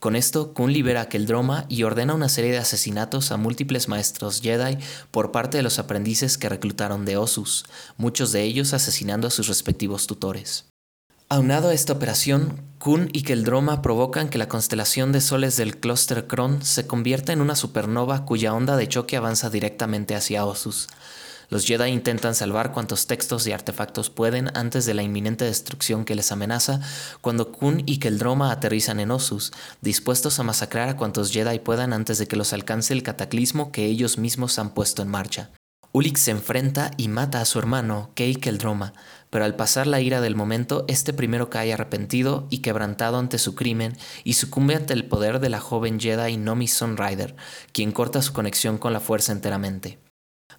Con 0.01 0.15
esto, 0.15 0.53
Kun 0.53 0.73
libera 0.73 1.01
a 1.01 1.09
Keldroma 1.09 1.65
y 1.69 1.83
ordena 1.83 2.15
una 2.15 2.27
serie 2.27 2.51
de 2.51 2.57
asesinatos 2.57 3.31
a 3.31 3.37
múltiples 3.37 3.87
maestros 3.87 4.41
Jedi 4.41 4.79
por 5.11 5.31
parte 5.31 5.57
de 5.57 5.63
los 5.63 5.77
aprendices 5.77 6.39
que 6.39 6.49
reclutaron 6.49 7.05
de 7.05 7.17
Osus, 7.17 7.65
muchos 7.97 8.31
de 8.31 8.41
ellos 8.41 8.73
asesinando 8.73 9.27
a 9.27 9.31
sus 9.31 9.47
respectivos 9.47 10.07
tutores. 10.07 10.65
Aunado 11.29 11.69
a 11.69 11.73
esta 11.75 11.93
operación, 11.93 12.70
Kun 12.81 13.11
y 13.13 13.21
Keldroma 13.21 13.83
provocan 13.83 14.27
que 14.27 14.39
la 14.39 14.47
constelación 14.47 15.11
de 15.11 15.21
soles 15.21 15.55
del 15.55 15.77
clúster 15.77 16.25
Kron 16.25 16.63
se 16.63 16.87
convierta 16.87 17.31
en 17.31 17.39
una 17.39 17.55
supernova 17.55 18.25
cuya 18.25 18.55
onda 18.55 18.75
de 18.75 18.87
choque 18.87 19.15
avanza 19.15 19.51
directamente 19.51 20.15
hacia 20.15 20.45
Osus. 20.45 20.87
Los 21.49 21.67
Jedi 21.67 21.91
intentan 21.91 22.33
salvar 22.33 22.71
cuantos 22.71 23.05
textos 23.05 23.45
y 23.45 23.51
artefactos 23.51 24.09
pueden 24.09 24.49
antes 24.57 24.87
de 24.87 24.95
la 24.95 25.03
inminente 25.03 25.45
destrucción 25.45 26.05
que 26.05 26.15
les 26.15 26.31
amenaza, 26.31 26.79
cuando 27.21 27.51
Kun 27.51 27.83
y 27.85 27.99
Keldroma 27.99 28.51
aterrizan 28.51 28.99
en 28.99 29.11
Osus, 29.11 29.51
dispuestos 29.81 30.39
a 30.39 30.43
masacrar 30.43 30.89
a 30.89 30.97
cuantos 30.97 31.31
Jedi 31.31 31.59
puedan 31.59 31.93
antes 31.93 32.17
de 32.17 32.27
que 32.27 32.35
los 32.35 32.51
alcance 32.51 32.93
el 32.93 33.03
cataclismo 33.03 33.71
que 33.71 33.85
ellos 33.85 34.17
mismos 34.17 34.57
han 34.57 34.73
puesto 34.73 35.03
en 35.03 35.09
marcha. 35.09 35.51
Ulik 35.93 36.15
se 36.15 36.31
enfrenta 36.31 36.91
y 36.95 37.09
mata 37.09 37.41
a 37.41 37.45
su 37.45 37.59
hermano, 37.59 38.11
Kei 38.15 38.35
Keldroma, 38.35 38.93
pero 39.31 39.45
al 39.45 39.55
pasar 39.55 39.87
la 39.87 40.01
ira 40.01 40.21
del 40.21 40.35
momento, 40.35 40.85
este 40.87 41.13
primero 41.13 41.49
cae 41.49 41.73
arrepentido 41.73 42.45
y 42.51 42.59
quebrantado 42.59 43.17
ante 43.17 43.39
su 43.39 43.55
crimen 43.55 43.97
y 44.23 44.33
sucumbe 44.33 44.75
ante 44.75 44.93
el 44.93 45.05
poder 45.05 45.39
de 45.39 45.49
la 45.49 45.59
joven 45.59 45.99
Jedi 45.99 46.37
Nomi 46.37 46.67
Sunrider, 46.67 47.35
quien 47.71 47.91
corta 47.91 48.21
su 48.21 48.33
conexión 48.33 48.77
con 48.77 48.93
la 48.93 48.99
fuerza 48.99 49.31
enteramente. 49.31 49.97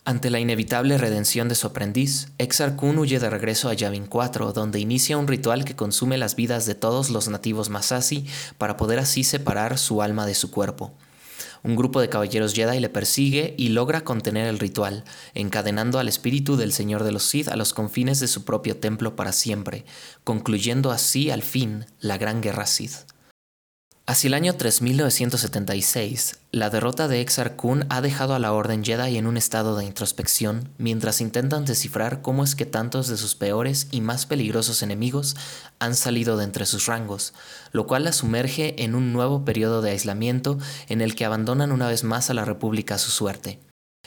Ante 0.05 0.31
la 0.31 0.41
inevitable 0.41 0.99
redención 0.99 1.49
de 1.49 1.55
su 1.55 1.69
aprendiz, 1.69 2.33
Exar 2.39 2.75
Kun 2.75 2.99
huye 2.99 3.21
de 3.21 3.31
regreso 3.31 3.69
a 3.69 3.75
Yavin 3.75 4.07
4, 4.07 4.53
donde 4.53 4.81
inicia 4.81 5.19
un 5.19 5.29
ritual 5.29 5.65
que 5.65 5.77
consume 5.77 6.19
las 6.19 6.35
vidas 6.35 6.67
de 6.67 6.75
todos 6.75 7.11
los 7.11 7.29
nativos 7.29 7.69
Masasi 7.69 8.27
para 8.59 8.77
poder 8.77 8.99
así 8.99 9.23
separar 9.23 9.79
su 9.79 10.03
alma 10.03 10.27
de 10.27 10.35
su 10.35 10.51
cuerpo. 10.51 10.93
Un 11.65 11.77
grupo 11.77 12.01
de 12.01 12.09
caballeros 12.09 12.55
Jedi 12.55 12.81
le 12.81 12.89
persigue 12.89 13.55
y 13.57 13.69
logra 13.69 14.03
contener 14.03 14.49
el 14.49 14.59
ritual, 14.59 15.05
encadenando 15.35 16.01
al 16.01 16.09
espíritu 16.09 16.57
del 16.57 16.73
Señor 16.73 17.05
de 17.05 17.13
los 17.13 17.23
Sith 17.23 17.49
a 17.49 17.57
los 17.57 17.73
confines 17.73 18.19
de 18.19 18.27
su 18.27 18.45
propio 18.45 18.77
templo 18.77 19.15
para 19.15 19.33
siempre, 19.33 19.85
concluyendo 20.25 20.91
así 20.91 21.31
al 21.31 21.43
fin 21.43 21.87
la 22.01 22.19
Gran 22.19 22.41
Guerra 22.41 22.67
Sith. 22.67 23.12
Hacia 24.05 24.27
el 24.27 24.35
año 24.35 24.57
3976, 24.57 26.41
la 26.51 26.71
derrota 26.71 27.07
de 27.07 27.21
Exar 27.21 27.55
Kun 27.55 27.87
ha 27.89 28.01
dejado 28.01 28.35
a 28.35 28.41
la 28.41 28.53
Orden 28.53 28.83
Jedi 28.85 29.17
en 29.17 29.29
un 29.29 29.37
estado 29.37 29.77
de 29.77 29.85
introspección 29.85 30.71
mientras 30.77 31.21
intentan 31.21 31.65
descifrar 31.65 32.21
cómo 32.21 32.43
es 32.43 32.57
que 32.57 32.67
tantos 32.67 33.07
de 33.07 33.17
sus 33.17 33.37
peores 33.37 33.87
y 33.93 34.01
más 34.01 34.27
peligrosos 34.27 34.83
enemigos 34.83 35.37
han 35.79 35.95
salido 35.95 36.37
de 36.37 36.43
entre 36.43 36.67
sus 36.67 36.87
rangos, 36.87 37.33
lo 37.71 37.87
cual 37.87 38.03
la 38.03 38.13
sumerge 38.13 38.83
en 38.83 38.97
un 38.97 39.13
nuevo 39.13 39.45
periodo 39.45 39.83
de 39.83 39.93
aislamiento 39.93 40.59
en 40.89 41.01
el 41.01 41.15
que 41.15 41.25
abandonan 41.25 41.71
una 41.71 41.87
vez 41.87 42.03
más 42.03 42.29
a 42.29 42.35
la 42.35 42.45
República 42.45 42.97
a 42.97 42.99
su 42.99 43.13
suerte. 43.13 43.61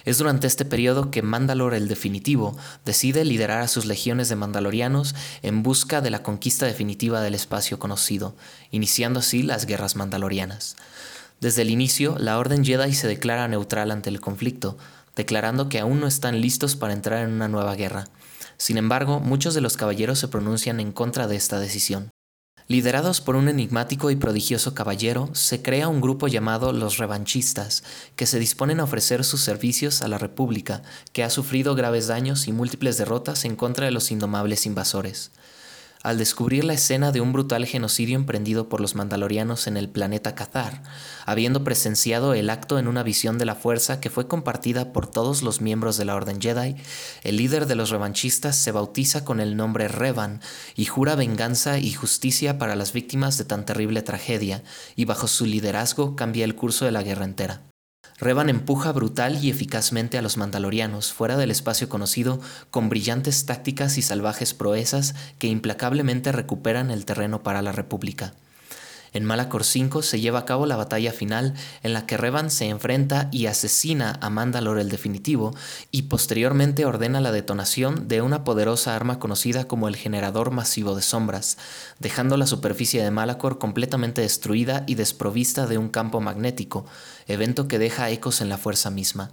Es 0.06 0.20
durante 0.20 0.46
este 0.46 0.66
periodo 0.66 1.10
que 1.10 1.24
Mandalor 1.24 1.74
el 1.74 1.88
Definitivo 1.88 2.56
decide 2.86 3.26
liderar 3.26 3.62
a 3.62 3.68
sus 3.68 3.86
legiones 3.86 4.30
de 4.30 4.36
mandalorianos 4.36 5.16
en 5.42 5.64
busca 5.64 6.00
de 6.00 6.12
la 6.12 6.22
conquista 6.22 6.68
definitiva 6.68 7.22
del 7.22 7.34
espacio 7.34 7.80
conocido, 7.80 8.36
iniciando 8.70 9.20
así 9.20 9.42
las 9.42 9.66
guerras 9.66 9.96
mandalorianas. 9.96 10.76
Desde 11.42 11.64
el 11.64 11.72
inicio, 11.72 12.18
la 12.20 12.38
Orden 12.38 12.64
Jedi 12.64 12.94
se 12.94 13.08
declara 13.08 13.48
neutral 13.48 13.92
ante 13.92 14.10
el 14.10 14.22
conflicto, 14.22 14.78
declarando 15.16 15.70
que 15.70 15.80
aún 15.80 16.00
no 16.00 16.08
están 16.08 16.40
listos 16.40 16.76
para 16.76 16.94
entrar 16.94 17.24
en 17.24 17.34
una 17.34 17.48
nueva 17.48 17.76
guerra. 17.76 18.06
Sin 18.58 18.78
embargo, 18.78 19.20
muchos 19.20 19.54
de 19.54 19.62
los 19.62 19.76
caballeros 19.76 20.20
se 20.20 20.28
pronuncian 20.28 20.80
en 20.80 20.92
contra 20.92 21.28
de 21.28 21.36
esta 21.36 21.60
decisión. 21.60 22.12
Liderados 22.68 23.22
por 23.22 23.36
un 23.36 23.48
enigmático 23.48 24.10
y 24.10 24.16
prodigioso 24.16 24.74
caballero, 24.74 25.30
se 25.34 25.62
crea 25.62 25.88
un 25.88 26.02
grupo 26.02 26.28
llamado 26.28 26.74
los 26.74 26.98
revanchistas, 26.98 27.84
que 28.16 28.26
se 28.26 28.40
disponen 28.40 28.80
a 28.80 28.86
ofrecer 28.86 29.24
sus 29.24 29.42
servicios 29.42 30.02
a 30.02 30.08
la 30.08 30.18
República, 30.18 30.82
que 31.14 31.24
ha 31.24 31.30
sufrido 31.30 31.76
graves 31.76 32.08
daños 32.08 32.48
y 32.48 32.54
múltiples 32.54 32.98
derrotas 32.98 33.46
en 33.46 33.56
contra 33.56 33.86
de 33.86 33.92
los 33.92 34.10
indomables 34.10 34.66
invasores. 34.66 35.30
Al 36.06 36.20
descubrir 36.20 36.64
la 36.64 36.74
escena 36.74 37.12
de 37.12 37.20
un 37.20 37.34
brutal 37.34 37.66
genocidio 37.66 38.16
emprendido 38.16 38.70
por 38.70 38.80
los 38.80 38.94
mandalorianos 38.94 39.66
en 39.66 39.76
el 39.76 39.90
planeta 39.90 40.36
Cathar, 40.36 40.84
habiendo 41.26 41.64
presenciado 41.64 42.36
el 42.36 42.52
acto 42.52 42.78
en 42.78 42.88
una 42.88 43.02
visión 43.02 43.40
de 43.40 43.46
la 43.46 43.56
fuerza 43.56 44.00
que 44.00 44.12
fue 44.12 44.28
compartida 44.28 44.94
por 44.94 45.08
todos 45.08 45.42
los 45.42 45.62
miembros 45.62 45.98
de 45.98 46.06
la 46.06 46.14
Orden 46.14 46.40
Jedi, 46.40 46.76
el 47.24 47.38
líder 47.38 47.66
de 47.66 47.74
los 47.74 47.90
revanchistas 47.90 48.56
se 48.56 48.72
bautiza 48.72 49.26
con 49.26 49.40
el 49.40 49.58
nombre 49.58 49.88
Revan 49.88 50.42
y 50.76 50.86
jura 50.86 51.16
venganza 51.16 51.80
y 51.80 51.92
justicia 51.92 52.60
para 52.60 52.76
las 52.76 52.94
víctimas 52.94 53.40
de 53.40 53.46
tan 53.46 53.66
terrible 53.66 54.04
tragedia, 54.04 54.62
y 54.96 55.06
bajo 55.06 55.28
su 55.28 55.48
liderazgo 55.48 56.16
cambia 56.16 56.46
el 56.46 56.54
curso 56.54 56.86
de 56.86 56.92
la 56.92 57.02
guerra 57.02 57.26
entera. 57.26 57.75
Revan 58.18 58.50
empuja 58.50 58.94
brutal 58.94 59.44
y 59.44 59.50
eficazmente 59.50 60.18
a 60.18 60.22
los 60.22 60.38
mandalorianos 60.38 61.12
fuera 61.12 61.36
del 61.36 61.52
espacio 61.52 61.90
conocido 61.90 62.40
con 62.72 62.88
brillantes 62.88 63.46
tácticas 63.46 63.98
y 63.98 64.02
salvajes 64.02 64.54
proezas 64.54 65.16
que 65.38 65.48
implacablemente 65.48 66.32
recuperan 66.32 66.92
el 66.92 67.04
terreno 67.04 67.44
para 67.44 67.62
la 67.62 67.74
República. 67.74 68.34
En 69.16 69.24
Malacor 69.24 69.64
5 69.64 70.02
se 70.02 70.20
lleva 70.20 70.40
a 70.40 70.46
cabo 70.46 70.66
la 70.66 70.76
batalla 70.76 71.14
final 71.14 71.54
en 71.84 71.94
la 71.94 72.06
que 72.06 72.18
Revan 72.18 72.52
se 72.52 72.68
enfrenta 72.68 73.30
y 73.32 73.46
asesina 73.46 74.20
a 74.20 74.30
Mandalor 74.30 74.78
el 74.78 74.90
definitivo 74.90 75.56
y 75.90 76.02
posteriormente 76.02 76.86
ordena 76.86 77.22
la 77.22 77.32
detonación 77.32 78.10
de 78.10 78.22
una 78.22 78.44
poderosa 78.44 78.94
arma 78.94 79.18
conocida 79.18 79.70
como 79.70 79.88
el 79.88 79.96
generador 79.96 80.52
masivo 80.52 80.96
de 80.96 81.02
sombras, 81.02 81.58
dejando 81.98 82.36
la 82.36 82.46
superficie 82.46 83.02
de 83.02 83.10
Malacor 83.10 83.58
completamente 83.58 84.20
destruida 84.20 84.84
y 84.86 84.96
desprovista 84.96 85.66
de 85.66 85.78
un 85.78 85.88
campo 85.88 86.20
magnético, 86.20 86.86
evento 87.26 87.70
que 87.70 87.80
deja 87.80 88.10
ecos 88.10 88.42
en 88.42 88.50
la 88.50 88.58
fuerza 88.58 88.90
misma. 88.90 89.32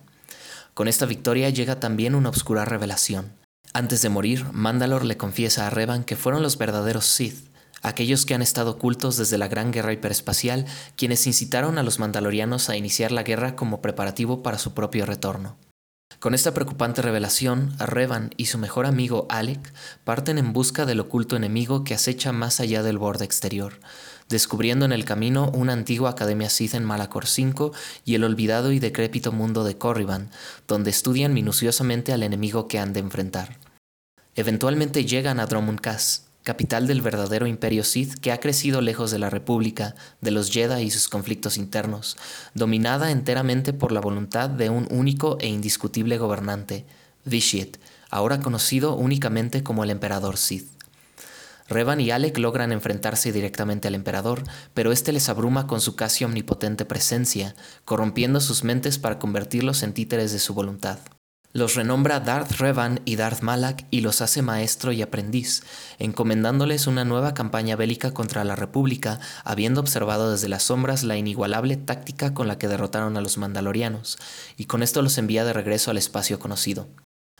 Con 0.75 0.87
esta 0.87 1.07
victoria 1.07 1.51
llega 1.51 1.81
también 1.81 2.15
una 2.15 2.29
oscura 2.29 2.65
revelación. 2.65 3.33
Antes 3.73 4.01
de 4.01 4.11
morir, 4.11 4.47
Mandalor 4.53 5.05
le 5.05 5.17
confiesa 5.17 5.67
a 5.67 5.71
Revan 5.71 6.05
que 6.05 6.15
fueron 6.15 6.41
los 6.41 6.57
verdaderos 6.57 7.07
Sith, 7.07 7.51
aquellos 7.83 8.25
que 8.25 8.35
han 8.35 8.43
estado 8.43 8.73
ocultos 8.73 9.17
desde 9.17 9.39
la 9.39 9.49
Gran 9.49 9.73
Guerra 9.73 9.93
Hiperespacial, 9.93 10.67
quienes 10.97 11.27
incitaron 11.27 11.79
a 11.79 11.83
los 11.83 11.99
mandalorianos 11.99 12.69
a 12.69 12.77
iniciar 12.77 13.13
la 13.13 13.23
guerra 13.23 13.57
como 13.57 13.83
preparativo 13.83 14.43
para 14.43 14.59
su 14.59 14.73
propio 14.75 15.05
retorno. 15.07 15.57
Con 16.21 16.35
esta 16.35 16.55
preocupante 16.55 17.03
revelación, 17.03 17.75
Revan 17.79 18.31
y 18.37 18.47
su 18.47 18.57
mejor 18.57 18.87
amigo 18.87 19.27
Alec 19.29 19.73
parten 20.05 20.39
en 20.39 20.53
busca 20.53 20.87
del 20.87 21.01
oculto 21.01 21.35
enemigo 21.35 21.83
que 21.83 21.95
acecha 21.95 22.31
más 22.33 22.61
allá 22.61 22.85
del 22.85 22.99
borde 22.99 23.25
exterior, 23.25 23.81
descubriendo 24.29 24.85
en 24.85 24.93
el 24.93 25.05
camino 25.05 25.51
una 25.53 25.73
antigua 25.73 26.11
academia 26.11 26.49
Sith 26.49 26.75
en 26.75 26.85
Malacor 26.85 27.27
5 27.27 27.73
y 28.05 28.15
el 28.15 28.23
olvidado 28.23 28.71
y 28.71 28.79
decrépito 28.79 29.33
mundo 29.33 29.65
de 29.65 29.79
Corriban, 29.79 30.31
donde 30.69 30.91
estudian 30.91 31.35
minuciosamente 31.35 32.13
al 32.13 32.23
enemigo 32.23 32.69
que 32.69 32.79
han 32.79 32.93
de 32.93 33.01
enfrentar. 33.01 33.59
Eventualmente 34.37 35.05
llegan 35.05 35.41
a 35.41 35.47
Dromund 35.47 35.81
Kaas, 35.81 36.29
capital 36.43 36.87
del 36.87 37.03
verdadero 37.03 37.47
imperio 37.47 37.85
Sith 37.85 38.15
que 38.15 38.33
ha 38.33 38.41
crecido 38.41 38.81
lejos 38.81 39.11
de 39.11 39.19
la 39.19 39.31
República, 39.31 39.95
de 40.21 40.31
los 40.31 40.51
Jedi 40.51 40.83
y 40.83 40.91
sus 40.91 41.09
conflictos 41.09 41.57
internos, 41.57 42.17
dominada 42.55 43.11
enteramente 43.11 43.73
por 43.73 43.93
la 43.93 44.01
voluntad 44.01 44.51
de 44.51 44.71
un 44.71 44.87
único 44.91 45.39
e 45.41 45.49
indiscutible 45.49 46.19
gobernante, 46.19 46.85
Vishit, 47.25 47.79
ahora 48.11 48.41
conocido 48.41 48.97
únicamente 48.97 49.63
como 49.63 49.85
el 49.85 49.91
emperador 49.91 50.37
Sith. 50.37 50.69
Revan 51.69 52.01
y 52.01 52.11
Alec 52.11 52.37
logran 52.39 52.73
enfrentarse 52.73 53.33
directamente 53.33 53.89
al 53.89 53.95
emperador, 53.95 54.43
pero 54.75 54.93
este 54.93 55.13
les 55.13 55.29
abruma 55.29 55.67
con 55.67 55.81
su 55.81 55.97
casi 55.97 56.25
omnipotente 56.25 56.85
presencia, 56.85 57.55
corrompiendo 57.85 58.41
sus 58.41 58.65
mentes 58.65 58.99
para 58.99 59.19
convertirlos 59.19 59.83
en 59.83 59.95
títeres 59.95 60.33
de 60.33 60.39
su 60.39 60.55
voluntad. 60.55 60.99
Los 61.55 61.75
renombra 61.75 62.19
Darth 62.19 62.53
Revan 62.53 63.03
y 63.05 63.17
Darth 63.17 63.43
Malak 63.43 63.85
y 63.91 64.01
los 64.01 64.23
hace 64.23 64.41
maestro 64.41 64.91
y 64.91 65.03
aprendiz, 65.03 65.63
encomendándoles 65.99 66.87
una 66.87 67.05
nueva 67.05 67.35
campaña 67.35 67.77
bélica 67.77 68.15
contra 68.15 68.43
la 68.43 68.57
República, 68.57 69.21
habiendo 69.45 69.83
observado 69.83 70.33
desde 70.33 70.49
las 70.49 70.63
sombras 70.63 71.03
la 71.03 71.19
inigualable 71.19 71.77
táctica 71.77 72.33
con 72.33 72.49
la 72.49 72.57
que 72.57 72.69
derrotaron 72.69 73.19
a 73.19 73.21
los 73.21 73.37
mandalorianos, 73.37 74.17
y 74.57 74.65
con 74.65 74.83
esto 74.83 75.03
los 75.03 75.19
envía 75.19 75.45
de 75.45 75.53
regreso 75.53 75.91
al 75.91 75.99
espacio 75.99 76.39
conocido. 76.39 76.89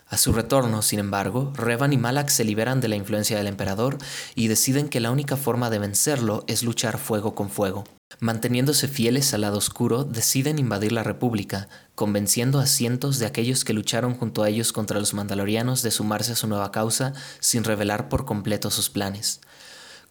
A 0.09 0.19
su 0.19 0.35
retorno, 0.35 0.83
sin 0.83 0.99
embargo, 0.99 1.51
Revan 1.57 1.95
y 1.95 1.97
Malak 1.97 2.29
se 2.29 2.45
liberan 2.45 2.83
de 2.83 2.89
la 2.89 2.97
influencia 2.97 3.39
del 3.39 3.47
emperador 3.47 3.97
y 4.35 4.49
deciden 4.49 4.91
que 4.91 5.01
la 5.01 5.11
única 5.11 5.39
forma 5.39 5.71
de 5.71 5.79
vencerlo 5.79 6.45
es 6.49 6.63
luchar 6.63 6.99
fuego 6.99 7.35
con 7.35 7.49
fuego. 7.49 7.85
Manteniéndose 8.21 8.89
fieles 8.89 9.33
al 9.33 9.41
lado 9.41 9.57
oscuro, 9.57 10.05
deciden 10.05 10.59
invadir 10.59 10.93
la 10.93 11.03
República, 11.03 11.69
convenciendo 12.03 12.59
a 12.59 12.67
cientos 12.67 13.21
de 13.21 13.27
aquellos 13.27 13.65
que 13.65 13.73
lucharon 13.73 14.17
junto 14.17 14.43
a 14.43 14.49
ellos 14.49 14.73
contra 14.73 14.99
los 14.99 15.15
mandalorianos 15.15 15.83
de 15.83 15.93
sumarse 15.93 16.33
a 16.33 16.35
su 16.35 16.49
nueva 16.49 16.73
causa 16.73 17.13
sin 17.39 17.63
revelar 17.63 18.09
por 18.09 18.25
completo 18.25 18.73
sus 18.73 18.91
planes. 18.91 19.41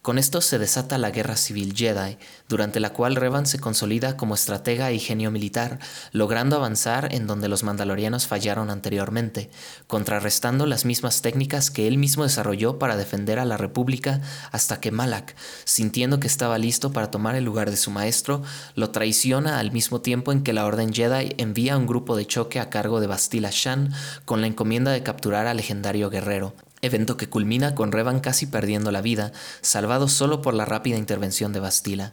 Con 0.02 0.18
esto 0.18 0.40
se 0.40 0.58
desata 0.58 0.98
la 0.98 1.12
Guerra 1.12 1.36
Civil 1.36 1.74
Jedi, 1.76 2.18
durante 2.48 2.80
la 2.80 2.92
cual 2.92 3.14
Revan 3.14 3.46
se 3.46 3.60
consolida 3.60 4.16
como 4.16 4.34
estratega 4.34 4.90
y 4.90 4.98
genio 4.98 5.30
militar, 5.30 5.78
logrando 6.10 6.56
avanzar 6.56 7.14
en 7.14 7.28
donde 7.28 7.46
los 7.46 7.62
mandalorianos 7.62 8.26
fallaron 8.26 8.68
anteriormente, 8.68 9.48
contrarrestando 9.86 10.66
las 10.66 10.84
mismas 10.84 11.22
técnicas 11.22 11.70
que 11.70 11.86
él 11.86 11.98
mismo 11.98 12.24
desarrolló 12.24 12.80
para 12.80 12.96
defender 12.96 13.38
a 13.38 13.44
la 13.44 13.56
República 13.56 14.20
hasta 14.50 14.80
que 14.80 14.90
Malak, 14.90 15.36
sintiendo 15.62 16.18
que 16.18 16.26
estaba 16.26 16.58
listo 16.58 16.92
para 16.92 17.12
tomar 17.12 17.36
el 17.36 17.44
lugar 17.44 17.70
de 17.70 17.76
su 17.76 17.92
maestro, 17.92 18.42
lo 18.74 18.90
traiciona 18.90 19.60
al 19.60 19.70
mismo 19.70 20.00
tiempo 20.00 20.32
en 20.32 20.42
que 20.42 20.52
la 20.52 20.66
Orden 20.66 20.92
Jedi 20.92 21.36
envía 21.38 21.76
un 21.76 21.86
grupo 21.86 22.16
de 22.16 22.26
choque 22.26 22.58
a 22.58 22.70
cargo 22.70 22.98
de 22.98 23.06
Bastila 23.06 23.50
Shan 23.52 23.92
con 24.24 24.40
la 24.40 24.48
encomienda 24.48 24.90
de 24.90 25.04
capturar 25.04 25.46
al 25.46 25.58
legendario 25.58 26.10
guerrero, 26.10 26.56
evento 26.82 27.16
que 27.16 27.28
culmina 27.28 27.76
con 27.76 27.92
Revan 27.92 28.18
casi 28.18 28.46
perdiendo 28.46 28.90
la 28.90 29.00
vida, 29.00 29.30
salvado 29.60 30.08
solo 30.08 30.42
por 30.42 30.52
la 30.52 30.64
rápida 30.64 30.98
intervención 30.98 31.52
de 31.52 31.60
Bastila. 31.60 32.10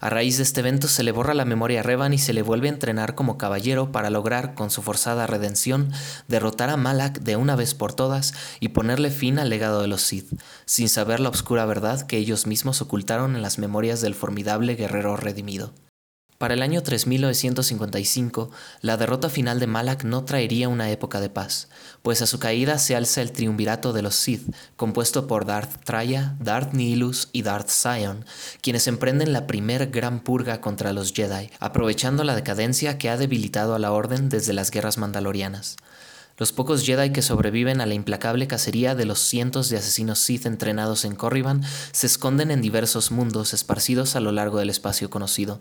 A 0.00 0.10
raíz 0.10 0.36
de 0.38 0.42
este 0.42 0.60
evento 0.60 0.88
se 0.88 1.04
le 1.04 1.12
borra 1.12 1.32
la 1.32 1.44
memoria 1.44 1.80
a 1.80 1.82
Revan 1.84 2.12
y 2.12 2.18
se 2.18 2.32
le 2.32 2.42
vuelve 2.42 2.68
a 2.68 2.72
entrenar 2.72 3.14
como 3.14 3.38
caballero 3.38 3.92
para 3.92 4.10
lograr, 4.10 4.54
con 4.54 4.70
su 4.70 4.82
forzada 4.82 5.28
redención, 5.28 5.92
derrotar 6.26 6.70
a 6.70 6.76
Malak 6.76 7.20
de 7.20 7.36
una 7.36 7.54
vez 7.54 7.74
por 7.74 7.92
todas 7.92 8.34
y 8.58 8.70
ponerle 8.70 9.10
fin 9.10 9.38
al 9.38 9.48
legado 9.48 9.80
de 9.80 9.88
los 9.88 10.02
Sith, 10.02 10.32
sin 10.64 10.88
saber 10.88 11.20
la 11.20 11.28
oscura 11.28 11.64
verdad 11.64 12.06
que 12.06 12.16
ellos 12.16 12.48
mismos 12.48 12.82
ocultaron 12.82 13.36
en 13.36 13.42
las 13.42 13.58
memorias 13.58 14.00
del 14.00 14.14
formidable 14.14 14.74
guerrero 14.74 15.16
redimido. 15.16 15.72
Para 16.40 16.54
el 16.54 16.62
año 16.62 16.82
3955, 16.82 18.50
la 18.80 18.96
derrota 18.96 19.28
final 19.28 19.60
de 19.60 19.66
Malak 19.66 20.04
no 20.04 20.24
traería 20.24 20.70
una 20.70 20.90
época 20.90 21.20
de 21.20 21.28
paz, 21.28 21.68
pues 22.00 22.22
a 22.22 22.26
su 22.26 22.38
caída 22.38 22.78
se 22.78 22.96
alza 22.96 23.20
el 23.20 23.32
triunvirato 23.32 23.92
de 23.92 24.00
los 24.00 24.14
Sith, 24.14 24.50
compuesto 24.74 25.26
por 25.26 25.44
Darth 25.44 25.84
Traya, 25.84 26.36
Darth 26.40 26.72
Nihilus 26.72 27.28
y 27.32 27.42
Darth 27.42 27.68
Sion, 27.68 28.24
quienes 28.62 28.86
emprenden 28.86 29.34
la 29.34 29.46
primer 29.46 29.90
gran 29.90 30.20
purga 30.20 30.62
contra 30.62 30.94
los 30.94 31.12
Jedi, 31.12 31.50
aprovechando 31.60 32.24
la 32.24 32.34
decadencia 32.34 32.96
que 32.96 33.10
ha 33.10 33.18
debilitado 33.18 33.74
a 33.74 33.78
la 33.78 33.92
Orden 33.92 34.30
desde 34.30 34.54
las 34.54 34.70
guerras 34.70 34.96
mandalorianas. 34.96 35.76
Los 36.38 36.52
pocos 36.52 36.86
Jedi 36.86 37.12
que 37.12 37.20
sobreviven 37.20 37.82
a 37.82 37.86
la 37.86 37.92
implacable 37.92 38.48
cacería 38.48 38.94
de 38.94 39.04
los 39.04 39.18
cientos 39.18 39.68
de 39.68 39.76
asesinos 39.76 40.20
Sith 40.20 40.46
entrenados 40.46 41.04
en 41.04 41.16
Corriban 41.16 41.60
se 41.92 42.06
esconden 42.06 42.50
en 42.50 42.62
diversos 42.62 43.10
mundos 43.10 43.52
esparcidos 43.52 44.16
a 44.16 44.20
lo 44.20 44.32
largo 44.32 44.58
del 44.58 44.70
espacio 44.70 45.10
conocido. 45.10 45.60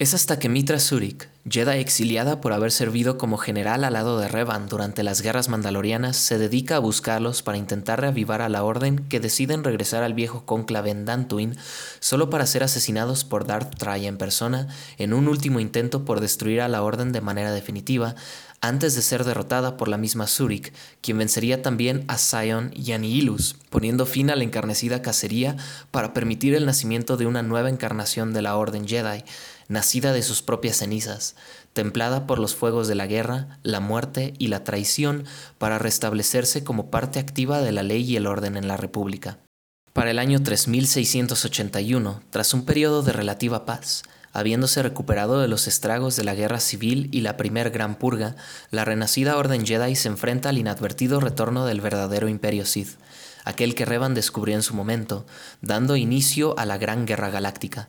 Es 0.00 0.14
hasta 0.14 0.38
que 0.38 0.48
Mitra 0.48 0.78
Surik, 0.78 1.28
Jedi 1.50 1.80
exiliada 1.80 2.40
por 2.40 2.52
haber 2.52 2.70
servido 2.70 3.18
como 3.18 3.36
general 3.36 3.82
al 3.82 3.94
lado 3.94 4.20
de 4.20 4.28
Revan 4.28 4.68
durante 4.68 5.02
las 5.02 5.22
guerras 5.22 5.48
mandalorianas, 5.48 6.16
se 6.16 6.38
dedica 6.38 6.76
a 6.76 6.78
buscarlos 6.78 7.42
para 7.42 7.58
intentar 7.58 8.00
reavivar 8.00 8.40
a 8.40 8.48
la 8.48 8.62
orden 8.62 9.00
que 9.08 9.18
deciden 9.18 9.64
regresar 9.64 10.04
al 10.04 10.14
viejo 10.14 10.46
cónclave 10.46 10.90
en 10.90 11.04
Dantooine 11.04 11.56
solo 11.98 12.30
para 12.30 12.46
ser 12.46 12.62
asesinados 12.62 13.24
por 13.24 13.44
Darth 13.44 13.74
Traya 13.76 14.08
en 14.08 14.18
persona 14.18 14.68
en 14.98 15.12
un 15.12 15.26
último 15.26 15.58
intento 15.58 16.04
por 16.04 16.20
destruir 16.20 16.60
a 16.60 16.68
la 16.68 16.84
orden 16.84 17.10
de 17.10 17.20
manera 17.20 17.50
definitiva 17.50 18.14
antes 18.60 18.94
de 18.94 19.02
ser 19.02 19.24
derrotada 19.24 19.76
por 19.76 19.88
la 19.88 19.98
misma 19.98 20.26
Surik, 20.26 20.72
quien 21.00 21.18
vencería 21.18 21.62
también 21.62 22.04
a 22.08 22.18
Sion 22.18 22.72
y 22.74 22.92
a 22.92 22.98
Nihilus, 22.98 23.56
poniendo 23.70 24.06
fin 24.06 24.30
a 24.30 24.36
la 24.36 24.44
encarnecida 24.44 25.02
cacería 25.02 25.56
para 25.90 26.12
permitir 26.12 26.54
el 26.54 26.66
nacimiento 26.66 27.16
de 27.16 27.26
una 27.26 27.42
nueva 27.42 27.68
encarnación 27.68 28.32
de 28.32 28.42
la 28.42 28.56
Orden 28.56 28.86
Jedi, 28.86 29.24
nacida 29.68 30.12
de 30.12 30.22
sus 30.22 30.42
propias 30.42 30.78
cenizas, 30.78 31.36
templada 31.72 32.26
por 32.26 32.38
los 32.38 32.54
fuegos 32.54 32.88
de 32.88 32.94
la 32.94 33.06
guerra, 33.06 33.58
la 33.62 33.80
muerte 33.80 34.34
y 34.38 34.48
la 34.48 34.64
traición 34.64 35.24
para 35.58 35.78
restablecerse 35.78 36.64
como 36.64 36.90
parte 36.90 37.18
activa 37.18 37.60
de 37.60 37.72
la 37.72 37.82
ley 37.82 38.02
y 38.02 38.16
el 38.16 38.26
orden 38.26 38.56
en 38.56 38.66
la 38.66 38.76
República. 38.76 39.38
Para 39.92 40.10
el 40.10 40.18
año 40.18 40.42
3681, 40.42 42.22
tras 42.30 42.54
un 42.54 42.64
periodo 42.64 43.02
de 43.02 43.12
relativa 43.12 43.64
paz, 43.66 44.02
habiéndose 44.32 44.82
recuperado 44.82 45.40
de 45.40 45.48
los 45.48 45.66
estragos 45.66 46.16
de 46.16 46.24
la 46.24 46.34
guerra 46.34 46.60
civil 46.60 47.08
y 47.12 47.22
la 47.22 47.36
primer 47.36 47.70
gran 47.70 47.96
purga, 47.96 48.36
la 48.70 48.84
renacida 48.84 49.36
Orden 49.36 49.66
Jedi 49.66 49.96
se 49.96 50.08
enfrenta 50.08 50.50
al 50.50 50.58
inadvertido 50.58 51.20
retorno 51.20 51.66
del 51.66 51.80
verdadero 51.80 52.28
imperio 52.28 52.64
Sith, 52.64 52.98
aquel 53.44 53.74
que 53.74 53.84
Revan 53.84 54.14
descubrió 54.14 54.54
en 54.54 54.62
su 54.62 54.74
momento, 54.74 55.26
dando 55.62 55.96
inicio 55.96 56.58
a 56.58 56.66
la 56.66 56.78
Gran 56.78 57.06
Guerra 57.06 57.30
Galáctica, 57.30 57.88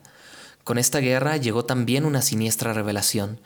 con 0.64 0.78
esta 0.78 1.00
guerra 1.00 1.36
llegó 1.36 1.64
también 1.64 2.04
una 2.04 2.22
siniestra 2.22 2.72
revelación. 2.72 3.40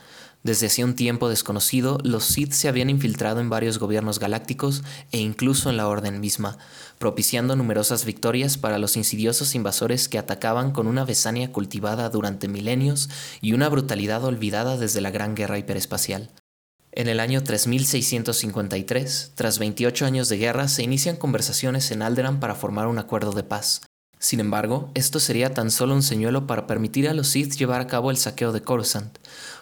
Desde 0.45 0.67
hacía 0.67 0.85
un 0.85 0.95
tiempo 0.95 1.31
desconocido, 1.31 1.99
los 2.05 2.25
Sith 2.25 2.53
se 2.53 2.69
habían 2.69 2.91
infiltrado 2.91 3.41
en 3.41 3.49
varios 3.49 3.79
gobiernos 3.79 4.19
galácticos 4.19 4.85
e 5.11 5.19
incluso 5.19 5.71
en 5.71 5.79
la 5.79 5.89
Orden 5.89 6.21
misma, 6.21 6.59
propiciando 6.99 7.57
numerosas 7.57 8.05
victorias 8.05 8.59
para 8.59 8.79
los 8.79 8.99
insidiosos 8.99 9.55
invasores 9.55 10.07
que 10.07 10.19
atacaban 10.19 10.73
con 10.73 10.87
una 10.87 11.07
besania 11.07 11.51
cultivada 11.51 12.11
durante 12.11 12.47
milenios 12.47 13.09
y 13.41 13.55
una 13.55 13.71
brutalidad 13.71 14.23
olvidada 14.23 14.77
desde 14.77 15.01
la 15.01 15.11
Gran 15.11 15.35
Guerra 15.35 15.57
Hiperespacial. 15.57 16.31
En 16.93 17.09
el 17.09 17.21
año 17.21 17.43
3653, 17.43 19.33
tras 19.35 19.59
28 19.59 20.05
años 20.05 20.29
de 20.29 20.37
guerra, 20.37 20.69
se 20.69 20.83
inician 20.83 21.17
conversaciones 21.17 21.91
en 21.91 22.03
Alderan 22.03 22.39
para 22.39 22.55
formar 22.55 22.87
un 22.87 22.99
acuerdo 22.99 23.33
de 23.33 23.45
paz. 23.45 23.81
Sin 24.25 24.41
embargo, 24.41 24.89
esto 24.95 25.21
sería 25.21 25.53
tan 25.53 25.71
solo 25.71 25.95
un 25.95 26.03
señuelo 26.03 26.47
para 26.47 26.67
permitir 26.67 27.11
a 27.11 27.13
los 27.13 27.29
Sith 27.29 27.57
llevar 27.57 27.83
a 27.83 27.87
cabo 27.87 28.11
el 28.11 28.17
saqueo 28.17 28.53
de 28.53 28.63
Coruscant, 28.63 29.19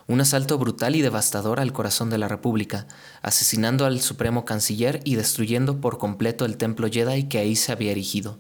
un 0.07 0.21
asalto 0.21 0.57
brutal 0.57 0.95
y 0.95 1.03
devastador 1.03 1.59
al 1.59 1.73
corazón 1.73 2.11
de 2.11 2.19
la 2.19 2.29
República, 2.29 2.87
asesinando 3.23 3.87
al 3.87 4.01
supremo 4.01 4.45
canciller 4.45 5.01
y 5.03 5.17
destruyendo 5.17 5.81
por 5.81 5.99
completo 5.99 6.45
el 6.45 6.59
templo 6.59 6.87
Jedi 6.89 7.25
que 7.25 7.39
ahí 7.39 7.57
se 7.57 7.73
había 7.73 7.91
erigido. 7.91 8.39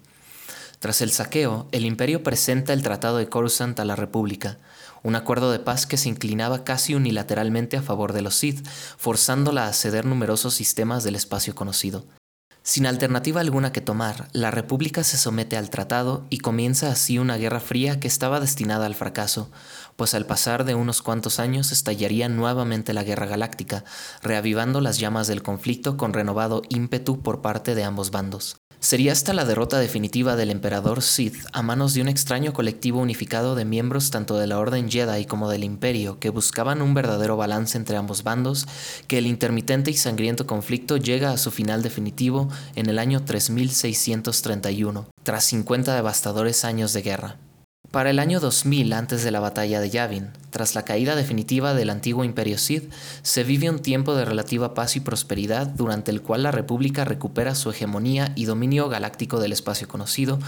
Tras 0.78 1.00
el 1.00 1.10
saqueo, 1.10 1.66
el 1.72 1.84
imperio 1.84 2.22
presenta 2.22 2.72
el 2.72 2.84
Tratado 2.84 3.16
de 3.16 3.28
Coruscant 3.28 3.80
a 3.80 3.84
la 3.84 3.96
República, 3.96 4.58
un 5.02 5.16
acuerdo 5.16 5.50
de 5.50 5.58
paz 5.58 5.86
que 5.86 5.96
se 5.96 6.08
inclinaba 6.08 6.62
casi 6.62 6.94
unilateralmente 6.94 7.76
a 7.76 7.82
favor 7.82 8.12
de 8.12 8.22
los 8.22 8.36
Sith, 8.36 8.64
forzándola 8.96 9.66
a 9.66 9.72
ceder 9.72 10.04
numerosos 10.04 10.54
sistemas 10.54 11.02
del 11.02 11.16
espacio 11.16 11.56
conocido. 11.56 12.04
Sin 12.64 12.86
alternativa 12.86 13.40
alguna 13.40 13.72
que 13.72 13.80
tomar, 13.80 14.28
la 14.32 14.52
República 14.52 15.02
se 15.02 15.16
somete 15.16 15.56
al 15.56 15.68
tratado 15.68 16.26
y 16.30 16.38
comienza 16.38 16.92
así 16.92 17.18
una 17.18 17.36
guerra 17.36 17.58
fría 17.58 17.98
que 17.98 18.06
estaba 18.06 18.38
destinada 18.38 18.86
al 18.86 18.94
fracaso, 18.94 19.50
pues 19.96 20.14
al 20.14 20.26
pasar 20.26 20.64
de 20.64 20.76
unos 20.76 21.02
cuantos 21.02 21.40
años 21.40 21.72
estallaría 21.72 22.28
nuevamente 22.28 22.92
la 22.92 23.02
guerra 23.02 23.26
galáctica, 23.26 23.84
reavivando 24.22 24.80
las 24.80 24.98
llamas 24.98 25.26
del 25.26 25.42
conflicto 25.42 25.96
con 25.96 26.12
renovado 26.12 26.62
ímpetu 26.68 27.20
por 27.20 27.42
parte 27.42 27.74
de 27.74 27.82
ambos 27.82 28.12
bandos. 28.12 28.61
Sería 28.82 29.12
hasta 29.12 29.32
la 29.32 29.44
derrota 29.44 29.78
definitiva 29.78 30.34
del 30.34 30.50
emperador 30.50 31.02
Sith 31.02 31.46
a 31.52 31.62
manos 31.62 31.94
de 31.94 32.02
un 32.02 32.08
extraño 32.08 32.52
colectivo 32.52 33.00
unificado 33.00 33.54
de 33.54 33.64
miembros 33.64 34.10
tanto 34.10 34.36
de 34.36 34.48
la 34.48 34.58
Orden 34.58 34.90
Jedi 34.90 35.24
como 35.24 35.48
del 35.48 35.62
Imperio 35.62 36.18
que 36.18 36.30
buscaban 36.30 36.82
un 36.82 36.92
verdadero 36.92 37.36
balance 37.36 37.78
entre 37.78 37.96
ambos 37.96 38.24
bandos 38.24 38.66
que 39.06 39.18
el 39.18 39.28
intermitente 39.28 39.92
y 39.92 39.94
sangriento 39.94 40.48
conflicto 40.48 40.96
llega 40.96 41.30
a 41.30 41.38
su 41.38 41.52
final 41.52 41.84
definitivo 41.84 42.48
en 42.74 42.88
el 42.88 42.98
año 42.98 43.24
3631, 43.24 45.06
tras 45.22 45.44
50 45.44 45.94
devastadores 45.94 46.64
años 46.64 46.92
de 46.92 47.02
guerra. 47.02 47.36
Para 47.92 48.10
el 48.10 48.18
año 48.18 48.40
2000, 48.40 48.94
antes 48.94 49.22
de 49.22 49.30
la 49.30 49.38
batalla 49.38 49.80
de 49.80 49.90
Yavin, 49.90 50.30
tras 50.52 50.76
la 50.76 50.84
caída 50.84 51.16
definitiva 51.16 51.74
del 51.74 51.90
antiguo 51.90 52.22
imperio 52.24 52.58
Sith, 52.58 52.92
se 53.22 53.42
vive 53.42 53.70
un 53.70 53.80
tiempo 53.80 54.14
de 54.14 54.24
relativa 54.24 54.74
paz 54.74 54.94
y 54.94 55.00
prosperidad 55.00 55.66
durante 55.66 56.12
el 56.12 56.22
cual 56.22 56.44
la 56.44 56.52
República 56.52 57.04
recupera 57.04 57.56
su 57.56 57.70
hegemonía 57.70 58.32
y 58.36 58.44
dominio 58.44 58.88
galáctico 58.88 59.40
del 59.40 59.52
espacio 59.52 59.88
conocido, 59.88 60.38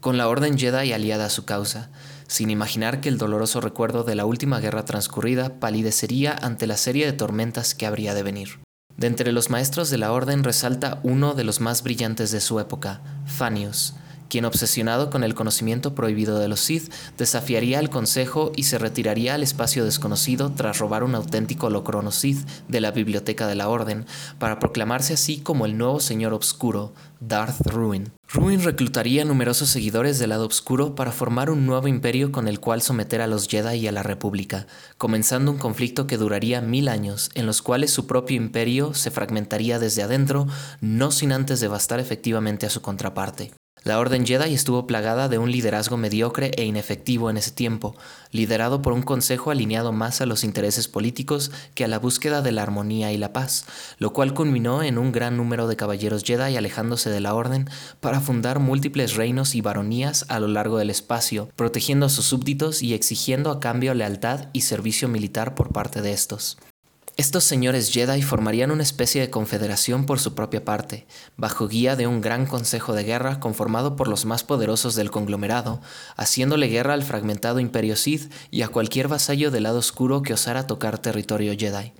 con 0.00 0.16
la 0.16 0.28
Orden 0.28 0.56
Jedi 0.56 0.92
aliada 0.92 1.26
a 1.26 1.30
su 1.30 1.44
causa, 1.44 1.90
sin 2.28 2.50
imaginar 2.50 3.00
que 3.00 3.08
el 3.08 3.18
doloroso 3.18 3.60
recuerdo 3.60 4.04
de 4.04 4.14
la 4.14 4.24
última 4.24 4.60
guerra 4.60 4.84
transcurrida 4.84 5.58
palidecería 5.58 6.36
ante 6.40 6.66
la 6.66 6.76
serie 6.76 7.04
de 7.04 7.12
tormentas 7.12 7.74
que 7.74 7.86
habría 7.86 8.14
de 8.14 8.22
venir. 8.22 8.60
De 8.96 9.08
entre 9.08 9.32
los 9.32 9.50
maestros 9.50 9.90
de 9.90 9.98
la 9.98 10.12
Orden 10.12 10.44
resalta 10.44 11.00
uno 11.02 11.34
de 11.34 11.44
los 11.44 11.60
más 11.60 11.82
brillantes 11.82 12.30
de 12.30 12.40
su 12.40 12.60
época, 12.60 13.00
Fanius, 13.26 13.94
quien 14.28 14.44
obsesionado 14.44 15.10
con 15.10 15.24
el 15.24 15.34
conocimiento 15.34 15.94
prohibido 15.94 16.38
de 16.38 16.48
los 16.48 16.60
Sith 16.60 16.92
desafiaría 17.16 17.78
al 17.78 17.90
Consejo 17.90 18.52
y 18.56 18.64
se 18.64 18.78
retiraría 18.78 19.34
al 19.34 19.42
espacio 19.42 19.84
desconocido 19.84 20.52
tras 20.52 20.78
robar 20.78 21.04
un 21.04 21.14
auténtico 21.14 21.70
Locrono 21.70 22.12
Sith 22.12 22.46
de 22.68 22.80
la 22.80 22.90
biblioteca 22.90 23.46
de 23.46 23.54
la 23.54 23.68
Orden 23.68 24.06
para 24.38 24.58
proclamarse 24.58 25.14
así 25.14 25.38
como 25.38 25.66
el 25.66 25.76
nuevo 25.76 26.00
Señor 26.00 26.32
Obscuro, 26.32 26.92
Darth 27.20 27.66
Ruin. 27.66 28.12
Ruin 28.30 28.62
reclutaría 28.62 29.24
numerosos 29.24 29.70
seguidores 29.70 30.18
del 30.18 30.30
lado 30.30 30.46
oscuro 30.46 30.94
para 30.94 31.12
formar 31.12 31.50
un 31.50 31.66
nuevo 31.66 31.88
imperio 31.88 32.30
con 32.30 32.46
el 32.46 32.60
cual 32.60 32.82
someter 32.82 33.22
a 33.22 33.26
los 33.26 33.48
Jedi 33.48 33.78
y 33.78 33.88
a 33.88 33.92
la 33.92 34.02
República, 34.02 34.66
comenzando 34.98 35.50
un 35.50 35.58
conflicto 35.58 36.06
que 36.06 36.18
duraría 36.18 36.60
mil 36.60 36.88
años, 36.88 37.30
en 37.34 37.46
los 37.46 37.62
cuales 37.62 37.90
su 37.90 38.06
propio 38.06 38.36
imperio 38.36 38.92
se 38.94 39.10
fragmentaría 39.10 39.78
desde 39.78 40.02
adentro, 40.02 40.46
no 40.80 41.10
sin 41.10 41.32
antes 41.32 41.60
devastar 41.60 42.00
efectivamente 42.00 42.66
a 42.66 42.70
su 42.70 42.82
contraparte. 42.82 43.52
La 43.88 43.98
Orden 43.98 44.26
Jedi 44.26 44.52
estuvo 44.52 44.86
plagada 44.86 45.30
de 45.30 45.38
un 45.38 45.50
liderazgo 45.50 45.96
mediocre 45.96 46.50
e 46.58 46.66
inefectivo 46.66 47.30
en 47.30 47.38
ese 47.38 47.52
tiempo, 47.52 47.96
liderado 48.32 48.82
por 48.82 48.92
un 48.92 49.00
consejo 49.00 49.50
alineado 49.50 49.92
más 49.92 50.20
a 50.20 50.26
los 50.26 50.44
intereses 50.44 50.88
políticos 50.88 51.50
que 51.74 51.84
a 51.84 51.88
la 51.88 51.98
búsqueda 51.98 52.42
de 52.42 52.52
la 52.52 52.62
armonía 52.62 53.12
y 53.12 53.16
la 53.16 53.32
paz, 53.32 53.64
lo 53.96 54.12
cual 54.12 54.34
culminó 54.34 54.82
en 54.82 54.98
un 54.98 55.10
gran 55.10 55.38
número 55.38 55.68
de 55.68 55.76
caballeros 55.76 56.22
Jedi 56.22 56.54
alejándose 56.58 57.08
de 57.08 57.20
la 57.20 57.32
Orden 57.32 57.70
para 58.00 58.20
fundar 58.20 58.58
múltiples 58.58 59.14
reinos 59.16 59.54
y 59.54 59.62
baronías 59.62 60.26
a 60.28 60.38
lo 60.38 60.48
largo 60.48 60.76
del 60.76 60.90
espacio, 60.90 61.48
protegiendo 61.56 62.04
a 62.04 62.10
sus 62.10 62.26
súbditos 62.26 62.82
y 62.82 62.92
exigiendo 62.92 63.50
a 63.50 63.58
cambio 63.58 63.94
lealtad 63.94 64.48
y 64.52 64.60
servicio 64.60 65.08
militar 65.08 65.54
por 65.54 65.72
parte 65.72 66.02
de 66.02 66.12
estos. 66.12 66.58
Estos 67.18 67.42
señores 67.42 67.92
Jedi 67.92 68.22
formarían 68.22 68.70
una 68.70 68.84
especie 68.84 69.20
de 69.20 69.28
confederación 69.28 70.06
por 70.06 70.20
su 70.20 70.36
propia 70.36 70.64
parte, 70.64 71.08
bajo 71.36 71.66
guía 71.66 71.96
de 71.96 72.06
un 72.06 72.20
gran 72.20 72.46
consejo 72.46 72.92
de 72.92 73.02
guerra 73.02 73.40
conformado 73.40 73.96
por 73.96 74.06
los 74.06 74.24
más 74.24 74.44
poderosos 74.44 74.94
del 74.94 75.10
conglomerado, 75.10 75.80
haciéndole 76.16 76.68
guerra 76.68 76.94
al 76.94 77.02
fragmentado 77.02 77.58
imperio 77.58 77.96
Sith 77.96 78.32
y 78.52 78.62
a 78.62 78.68
cualquier 78.68 79.08
vasallo 79.08 79.50
del 79.50 79.64
lado 79.64 79.80
oscuro 79.80 80.22
que 80.22 80.32
osara 80.32 80.68
tocar 80.68 81.00
territorio 81.00 81.56
Jedi. 81.58 81.92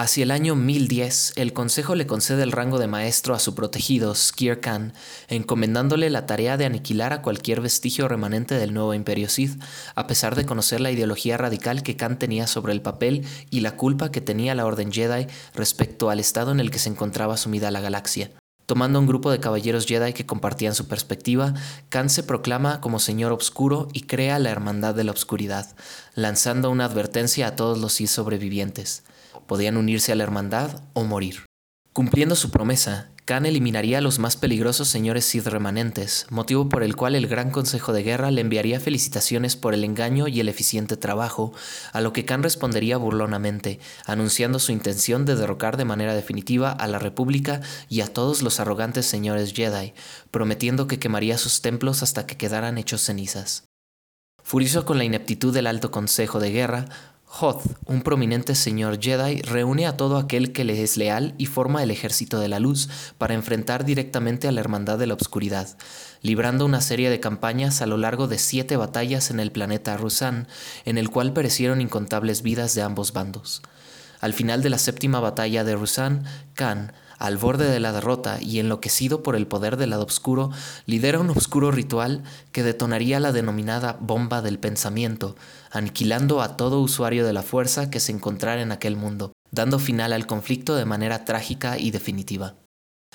Hacia 0.00 0.22
el 0.22 0.30
año 0.30 0.54
1010, 0.54 1.34
el 1.36 1.52
Consejo 1.52 1.94
le 1.94 2.06
concede 2.06 2.42
el 2.42 2.52
rango 2.52 2.78
de 2.78 2.86
maestro 2.86 3.34
a 3.34 3.38
su 3.38 3.54
protegido, 3.54 4.14
Skir 4.14 4.58
Khan, 4.58 4.94
encomendándole 5.28 6.08
la 6.08 6.24
tarea 6.24 6.56
de 6.56 6.64
aniquilar 6.64 7.12
a 7.12 7.20
cualquier 7.20 7.60
vestigio 7.60 8.08
remanente 8.08 8.54
del 8.54 8.72
nuevo 8.72 8.94
Imperio 8.94 9.28
Sith, 9.28 9.62
a 9.94 10.06
pesar 10.06 10.36
de 10.36 10.46
conocer 10.46 10.80
la 10.80 10.90
ideología 10.90 11.36
radical 11.36 11.82
que 11.82 11.96
Khan 11.96 12.18
tenía 12.18 12.46
sobre 12.46 12.72
el 12.72 12.80
papel 12.80 13.26
y 13.50 13.60
la 13.60 13.76
culpa 13.76 14.10
que 14.10 14.22
tenía 14.22 14.54
la 14.54 14.64
Orden 14.64 14.90
Jedi 14.90 15.26
respecto 15.54 16.08
al 16.08 16.18
estado 16.18 16.50
en 16.50 16.60
el 16.60 16.70
que 16.70 16.78
se 16.78 16.88
encontraba 16.88 17.36
sumida 17.36 17.70
la 17.70 17.82
galaxia. 17.82 18.30
Tomando 18.64 19.00
un 19.00 19.06
grupo 19.06 19.30
de 19.30 19.40
caballeros 19.40 19.84
Jedi 19.84 20.14
que 20.14 20.24
compartían 20.24 20.74
su 20.74 20.88
perspectiva, 20.88 21.52
Khan 21.90 22.08
se 22.08 22.22
proclama 22.22 22.80
como 22.80 23.00
Señor 23.00 23.32
Obscuro 23.32 23.88
y 23.92 24.06
crea 24.06 24.38
la 24.38 24.48
Hermandad 24.48 24.94
de 24.94 25.04
la 25.04 25.10
Obscuridad, 25.10 25.76
lanzando 26.14 26.70
una 26.70 26.86
advertencia 26.86 27.48
a 27.48 27.54
todos 27.54 27.76
los 27.76 27.92
Sith 27.92 28.08
sobrevivientes 28.08 29.02
podían 29.46 29.76
unirse 29.76 30.12
a 30.12 30.14
la 30.16 30.24
hermandad 30.24 30.82
o 30.92 31.04
morir. 31.04 31.44
Cumpliendo 31.92 32.36
su 32.36 32.50
promesa, 32.50 33.10
Khan 33.30 33.46
eliminaría 33.46 33.98
a 33.98 34.00
los 34.00 34.18
más 34.18 34.36
peligrosos 34.36 34.88
señores 34.88 35.24
Sith 35.24 35.46
remanentes, 35.46 36.26
motivo 36.30 36.68
por 36.68 36.82
el 36.82 36.96
cual 36.96 37.14
el 37.14 37.28
Gran 37.28 37.52
Consejo 37.52 37.92
de 37.92 38.02
Guerra 38.02 38.32
le 38.32 38.40
enviaría 38.40 38.80
felicitaciones 38.80 39.54
por 39.54 39.72
el 39.72 39.84
engaño 39.84 40.26
y 40.26 40.40
el 40.40 40.48
eficiente 40.48 40.96
trabajo, 40.96 41.52
a 41.92 42.00
lo 42.00 42.12
que 42.12 42.24
Khan 42.24 42.42
respondería 42.42 42.96
burlonamente, 42.96 43.78
anunciando 44.04 44.58
su 44.58 44.72
intención 44.72 45.26
de 45.26 45.36
derrocar 45.36 45.76
de 45.76 45.84
manera 45.84 46.14
definitiva 46.14 46.72
a 46.72 46.88
la 46.88 46.98
República 46.98 47.60
y 47.88 48.00
a 48.00 48.12
todos 48.12 48.42
los 48.42 48.58
arrogantes 48.58 49.06
señores 49.06 49.52
Jedi, 49.52 49.94
prometiendo 50.32 50.88
que 50.88 50.98
quemaría 50.98 51.38
sus 51.38 51.62
templos 51.62 52.02
hasta 52.02 52.26
que 52.26 52.36
quedaran 52.36 52.78
hechos 52.78 53.02
cenizas. 53.02 53.64
Furioso 54.42 54.84
con 54.84 54.98
la 54.98 55.04
ineptitud 55.04 55.54
del 55.54 55.68
Alto 55.68 55.92
Consejo 55.92 56.40
de 56.40 56.50
Guerra, 56.50 56.86
Hoth, 57.32 57.62
un 57.86 58.02
prominente 58.02 58.56
señor 58.56 58.98
Jedi, 59.00 59.40
reúne 59.42 59.86
a 59.86 59.96
todo 59.96 60.16
aquel 60.16 60.52
que 60.52 60.64
le 60.64 60.82
es 60.82 60.96
leal 60.96 61.34
y 61.38 61.46
forma 61.46 61.82
el 61.82 61.92
ejército 61.92 62.40
de 62.40 62.48
la 62.48 62.58
luz 62.58 62.88
para 63.18 63.34
enfrentar 63.34 63.84
directamente 63.84 64.48
a 64.48 64.52
la 64.52 64.60
Hermandad 64.60 64.98
de 64.98 65.06
la 65.06 65.14
Obscuridad, 65.14 65.68
librando 66.22 66.66
una 66.66 66.80
serie 66.80 67.08
de 67.08 67.20
campañas 67.20 67.82
a 67.82 67.86
lo 67.86 67.98
largo 67.98 68.26
de 68.26 68.36
siete 68.36 68.76
batallas 68.76 69.30
en 69.30 69.38
el 69.38 69.52
planeta 69.52 69.96
Rusan, 69.96 70.48
en 70.84 70.98
el 70.98 71.08
cual 71.08 71.32
perecieron 71.32 71.80
incontables 71.80 72.42
vidas 72.42 72.74
de 72.74 72.82
ambos 72.82 73.12
bandos. 73.12 73.62
Al 74.20 74.34
final 74.34 74.60
de 74.60 74.70
la 74.70 74.78
séptima 74.78 75.20
batalla 75.20 75.62
de 75.62 75.76
Rusan, 75.76 76.24
Khan, 76.54 76.92
al 77.20 77.36
borde 77.36 77.70
de 77.70 77.78
la 77.80 77.92
derrota 77.92 78.38
y 78.40 78.58
enloquecido 78.58 79.22
por 79.22 79.36
el 79.36 79.46
poder 79.46 79.76
del 79.76 79.90
lado 79.90 80.04
oscuro, 80.04 80.50
lidera 80.86 81.20
un 81.20 81.30
oscuro 81.30 81.70
ritual 81.70 82.24
que 82.50 82.62
detonaría 82.62 83.20
la 83.20 83.30
denominada 83.30 83.98
bomba 84.00 84.40
del 84.42 84.58
pensamiento, 84.58 85.36
aniquilando 85.70 86.40
a 86.40 86.56
todo 86.56 86.80
usuario 86.80 87.26
de 87.26 87.34
la 87.34 87.42
fuerza 87.42 87.90
que 87.90 88.00
se 88.00 88.10
encontrara 88.10 88.62
en 88.62 88.72
aquel 88.72 88.96
mundo, 88.96 89.32
dando 89.50 89.78
final 89.78 90.14
al 90.14 90.26
conflicto 90.26 90.74
de 90.74 90.86
manera 90.86 91.26
trágica 91.26 91.78
y 91.78 91.90
definitiva. 91.90 92.54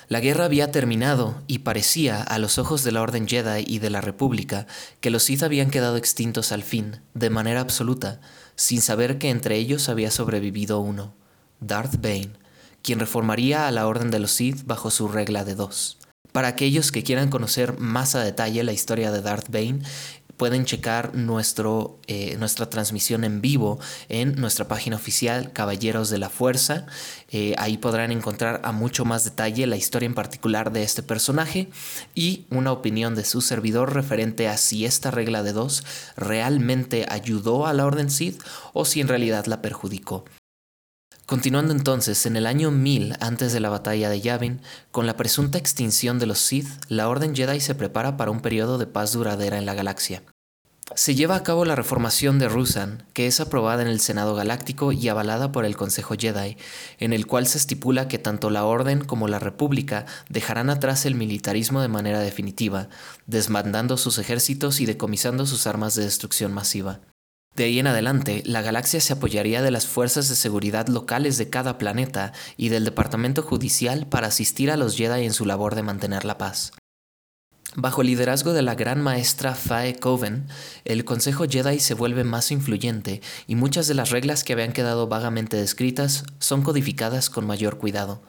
La 0.08 0.20
guerra 0.20 0.44
había 0.44 0.70
terminado 0.70 1.42
y 1.48 1.60
parecía, 1.60 2.22
a 2.22 2.38
los 2.38 2.58
ojos 2.58 2.84
de 2.84 2.92
la 2.92 3.02
Orden 3.02 3.26
Jedi 3.26 3.64
y 3.66 3.80
de 3.80 3.90
la 3.90 4.00
República, 4.00 4.68
que 5.00 5.10
los 5.10 5.24
Sith 5.24 5.42
habían 5.42 5.70
quedado 5.70 5.96
extintos 5.96 6.52
al 6.52 6.62
fin, 6.62 7.00
de 7.14 7.28
manera 7.28 7.60
absoluta, 7.60 8.20
sin 8.54 8.82
saber 8.82 9.18
que 9.18 9.30
entre 9.30 9.56
ellos 9.56 9.88
había 9.88 10.12
sobrevivido 10.12 10.78
uno, 10.78 11.12
Darth 11.58 12.00
Bane, 12.00 12.45
quien 12.86 13.00
reformaría 13.00 13.66
a 13.66 13.72
la 13.72 13.88
Orden 13.88 14.12
de 14.12 14.20
los 14.20 14.30
Sith 14.30 14.64
bajo 14.64 14.92
su 14.92 15.08
regla 15.08 15.44
de 15.44 15.56
dos. 15.56 15.98
Para 16.30 16.46
aquellos 16.46 16.92
que 16.92 17.02
quieran 17.02 17.30
conocer 17.30 17.78
más 17.80 18.14
a 18.14 18.22
detalle 18.22 18.62
la 18.62 18.72
historia 18.72 19.10
de 19.10 19.22
Darth 19.22 19.50
Bane, 19.50 19.80
pueden 20.36 20.66
checar 20.66 21.14
nuestro, 21.14 21.98
eh, 22.06 22.36
nuestra 22.38 22.70
transmisión 22.70 23.24
en 23.24 23.40
vivo 23.40 23.80
en 24.08 24.36
nuestra 24.36 24.68
página 24.68 24.94
oficial 24.94 25.52
Caballeros 25.52 26.10
de 26.10 26.18
la 26.18 26.28
Fuerza. 26.28 26.86
Eh, 27.30 27.56
ahí 27.58 27.76
podrán 27.76 28.12
encontrar 28.12 28.60
a 28.62 28.70
mucho 28.70 29.04
más 29.04 29.24
detalle 29.24 29.66
la 29.66 29.76
historia 29.76 30.06
en 30.06 30.14
particular 30.14 30.70
de 30.70 30.84
este 30.84 31.02
personaje 31.02 31.68
y 32.14 32.44
una 32.50 32.70
opinión 32.70 33.16
de 33.16 33.24
su 33.24 33.40
servidor 33.40 33.94
referente 33.94 34.46
a 34.46 34.58
si 34.58 34.84
esta 34.84 35.10
regla 35.10 35.42
de 35.42 35.54
dos 35.54 35.82
realmente 36.16 37.04
ayudó 37.08 37.66
a 37.66 37.72
la 37.72 37.84
Orden 37.84 38.10
Sith 38.10 38.40
o 38.74 38.84
si 38.84 39.00
en 39.00 39.08
realidad 39.08 39.46
la 39.46 39.60
perjudicó. 39.60 40.24
Continuando 41.26 41.72
entonces, 41.72 42.24
en 42.24 42.36
el 42.36 42.46
año 42.46 42.70
1000 42.70 43.16
antes 43.18 43.52
de 43.52 43.58
la 43.58 43.68
batalla 43.68 44.08
de 44.08 44.20
Yavin, 44.20 44.60
con 44.92 45.08
la 45.08 45.16
presunta 45.16 45.58
extinción 45.58 46.20
de 46.20 46.26
los 46.26 46.38
Sith, 46.38 46.68
la 46.86 47.08
Orden 47.08 47.34
Jedi 47.34 47.58
se 47.58 47.74
prepara 47.74 48.16
para 48.16 48.30
un 48.30 48.40
periodo 48.40 48.78
de 48.78 48.86
paz 48.86 49.12
duradera 49.12 49.58
en 49.58 49.66
la 49.66 49.74
galaxia. 49.74 50.22
Se 50.94 51.16
lleva 51.16 51.34
a 51.34 51.42
cabo 51.42 51.64
la 51.64 51.74
reformación 51.74 52.38
de 52.38 52.48
Rusan, 52.48 53.08
que 53.12 53.26
es 53.26 53.40
aprobada 53.40 53.82
en 53.82 53.88
el 53.88 53.98
Senado 53.98 54.36
Galáctico 54.36 54.92
y 54.92 55.08
avalada 55.08 55.50
por 55.50 55.64
el 55.64 55.76
Consejo 55.76 56.14
Jedi, 56.16 56.58
en 57.00 57.12
el 57.12 57.26
cual 57.26 57.48
se 57.48 57.58
estipula 57.58 58.06
que 58.06 58.20
tanto 58.20 58.48
la 58.48 58.64
Orden 58.64 59.04
como 59.04 59.26
la 59.26 59.40
República 59.40 60.06
dejarán 60.28 60.70
atrás 60.70 61.06
el 61.06 61.16
militarismo 61.16 61.82
de 61.82 61.88
manera 61.88 62.20
definitiva, 62.20 62.88
desmandando 63.26 63.96
sus 63.96 64.18
ejércitos 64.18 64.80
y 64.80 64.86
decomisando 64.86 65.44
sus 65.44 65.66
armas 65.66 65.96
de 65.96 66.04
destrucción 66.04 66.52
masiva. 66.52 67.00
De 67.56 67.64
ahí 67.64 67.78
en 67.78 67.86
adelante, 67.86 68.42
la 68.44 68.60
galaxia 68.60 69.00
se 69.00 69.14
apoyaría 69.14 69.62
de 69.62 69.70
las 69.70 69.86
fuerzas 69.86 70.28
de 70.28 70.36
seguridad 70.36 70.88
locales 70.88 71.38
de 71.38 71.48
cada 71.48 71.78
planeta 71.78 72.34
y 72.58 72.68
del 72.68 72.84
Departamento 72.84 73.42
Judicial 73.42 74.06
para 74.06 74.26
asistir 74.26 74.70
a 74.70 74.76
los 74.76 74.94
Jedi 74.94 75.24
en 75.24 75.32
su 75.32 75.46
labor 75.46 75.74
de 75.74 75.82
mantener 75.82 76.26
la 76.26 76.36
paz. 76.36 76.72
Bajo 77.74 78.02
el 78.02 78.08
liderazgo 78.08 78.52
de 78.52 78.60
la 78.60 78.74
gran 78.74 79.00
maestra 79.00 79.54
Fae 79.54 79.96
Coven, 79.96 80.48
el 80.84 81.06
Consejo 81.06 81.46
Jedi 81.48 81.80
se 81.80 81.94
vuelve 81.94 82.24
más 82.24 82.50
influyente 82.50 83.22
y 83.46 83.54
muchas 83.54 83.86
de 83.86 83.94
las 83.94 84.10
reglas 84.10 84.44
que 84.44 84.52
habían 84.52 84.74
quedado 84.74 85.08
vagamente 85.08 85.56
descritas 85.56 86.24
son 86.38 86.60
codificadas 86.60 87.30
con 87.30 87.46
mayor 87.46 87.78
cuidado 87.78 88.20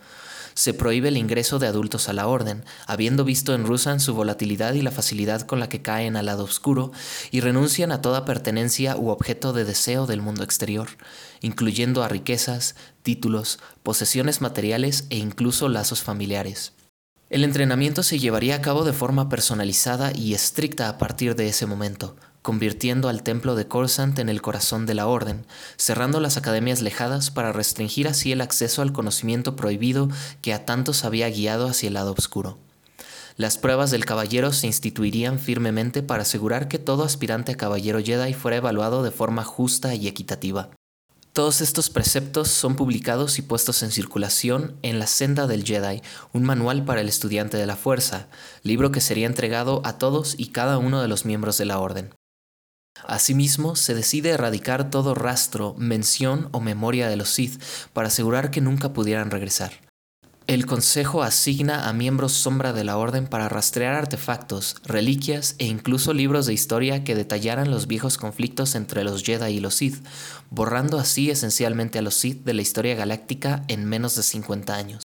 se 0.58 0.74
prohíbe 0.74 1.10
el 1.10 1.18
ingreso 1.18 1.60
de 1.60 1.68
adultos 1.68 2.10
a 2.10 2.14
la 2.14 2.26
orden, 2.26 2.66
habiendo 2.88 3.24
visto 3.24 3.54
en 3.54 3.64
Rusan 3.64 4.00
su 4.00 4.16
volatilidad 4.16 4.74
y 4.74 4.82
la 4.82 4.90
facilidad 4.90 5.42
con 5.42 5.60
la 5.60 5.70
que 5.70 5.84
caen 5.84 6.16
al 6.16 6.26
lado 6.26 6.44
oscuro 6.44 6.92
y 7.30 7.42
renuncian 7.42 7.92
a 7.92 8.02
toda 8.02 8.26
pertenencia 8.26 8.98
u 8.98 9.10
objeto 9.10 9.54
de 9.54 9.66
deseo 9.66 10.08
del 10.08 10.20
mundo 10.20 10.44
exterior, 10.44 10.88
incluyendo 11.42 12.02
a 12.02 12.08
riquezas, 12.08 12.76
títulos, 13.04 13.60
posesiones 13.84 14.42
materiales 14.42 15.06
e 15.12 15.18
incluso 15.18 15.70
lazos 15.70 16.02
familiares. 16.02 16.74
El 17.30 17.44
entrenamiento 17.44 18.02
se 18.02 18.18
llevaría 18.18 18.56
a 18.56 18.62
cabo 18.62 18.84
de 18.84 18.94
forma 18.94 19.30
personalizada 19.30 20.12
y 20.12 20.34
estricta 20.34 20.90
a 20.90 20.98
partir 20.98 21.36
de 21.36 21.50
ese 21.50 21.68
momento, 21.68 22.16
convirtiendo 22.48 23.10
al 23.10 23.24
templo 23.24 23.56
de 23.56 23.68
Corsant 23.68 24.18
en 24.20 24.30
el 24.30 24.42
corazón 24.42 24.86
de 24.86 24.94
la 24.94 25.08
orden, 25.08 25.46
cerrando 25.76 26.22
las 26.22 26.38
academias 26.38 26.82
lejadas 26.82 27.30
para 27.30 27.52
restringir 27.52 28.08
así 28.08 28.32
el 28.32 28.40
acceso 28.40 28.82
al 28.82 28.94
conocimiento 28.94 29.58
prohibido 29.58 30.08
que 30.42 30.54
a 30.54 30.64
tantos 30.64 31.04
había 31.04 31.30
guiado 31.30 31.68
hacia 31.68 31.88
el 31.88 31.96
lado 31.96 32.16
oscuro. 32.18 32.58
Las 33.36 33.58
pruebas 33.58 33.92
del 33.92 34.06
caballero 34.06 34.54
se 34.54 34.66
instituirían 34.66 35.40
firmemente 35.40 36.04
para 36.04 36.22
asegurar 36.22 36.70
que 36.70 36.80
todo 36.80 37.04
aspirante 37.04 37.52
a 37.52 37.58
caballero 37.58 38.00
Jedi 38.02 38.34
fuera 38.34 38.56
evaluado 38.56 39.04
de 39.04 39.12
forma 39.12 39.44
justa 39.44 39.94
y 39.94 40.08
equitativa. 40.08 40.70
Todos 41.34 41.60
estos 41.60 41.90
preceptos 41.90 42.48
son 42.48 42.78
publicados 42.78 43.40
y 43.40 43.42
puestos 43.42 43.84
en 43.84 43.92
circulación 43.92 44.78
en 44.84 45.00
La 45.00 45.08
Senda 45.08 45.48
del 45.48 45.66
Jedi, 45.66 46.02
un 46.32 46.46
manual 46.46 46.86
para 46.86 47.02
el 47.02 47.10
estudiante 47.10 47.58
de 47.58 47.66
la 47.66 47.76
fuerza, 47.76 48.30
libro 48.64 48.94
que 48.94 49.02
sería 49.02 49.28
entregado 49.28 49.82
a 49.84 49.98
todos 49.98 50.36
y 50.38 50.54
cada 50.54 50.78
uno 50.78 51.02
de 51.02 51.10
los 51.10 51.26
miembros 51.26 51.58
de 51.58 51.66
la 51.66 51.80
orden. 51.80 52.17
Asimismo, 53.06 53.76
se 53.76 53.94
decide 53.94 54.30
erradicar 54.30 54.90
todo 54.90 55.16
rastro, 55.16 55.76
mención 55.78 56.50
o 56.52 56.60
memoria 56.60 57.10
de 57.10 57.18
los 57.18 57.30
Sith 57.30 57.62
para 57.94 58.08
asegurar 58.08 58.52
que 58.52 58.62
nunca 58.62 58.94
pudieran 58.94 59.32
regresar. 59.32 59.72
El 60.48 60.66
Consejo 60.66 61.24
asigna 61.24 61.90
a 61.90 61.94
miembros 61.94 62.32
sombra 62.32 62.72
de 62.72 62.86
la 62.86 62.96
Orden 62.96 63.28
para 63.28 63.50
rastrear 63.50 63.96
artefactos, 63.96 64.78
reliquias 64.86 65.56
e 65.60 65.66
incluso 65.66 66.14
libros 66.14 66.46
de 66.46 66.54
historia 66.54 67.04
que 67.04 67.16
detallaran 67.16 67.70
los 67.70 67.88
viejos 67.88 68.18
conflictos 68.18 68.74
entre 68.76 69.04
los 69.04 69.24
Jedi 69.24 69.56
y 69.56 69.60
los 69.60 69.76
Sith, 69.76 70.06
borrando 70.50 71.00
así 71.00 71.30
esencialmente 71.30 72.00
a 72.00 72.02
los 72.02 72.16
Sith 72.16 72.46
de 72.46 72.54
la 72.54 72.62
historia 72.62 72.96
galáctica 72.96 73.66
en 73.68 73.84
menos 73.84 74.16
de 74.16 74.24
50 74.24 74.74
años. 74.74 75.07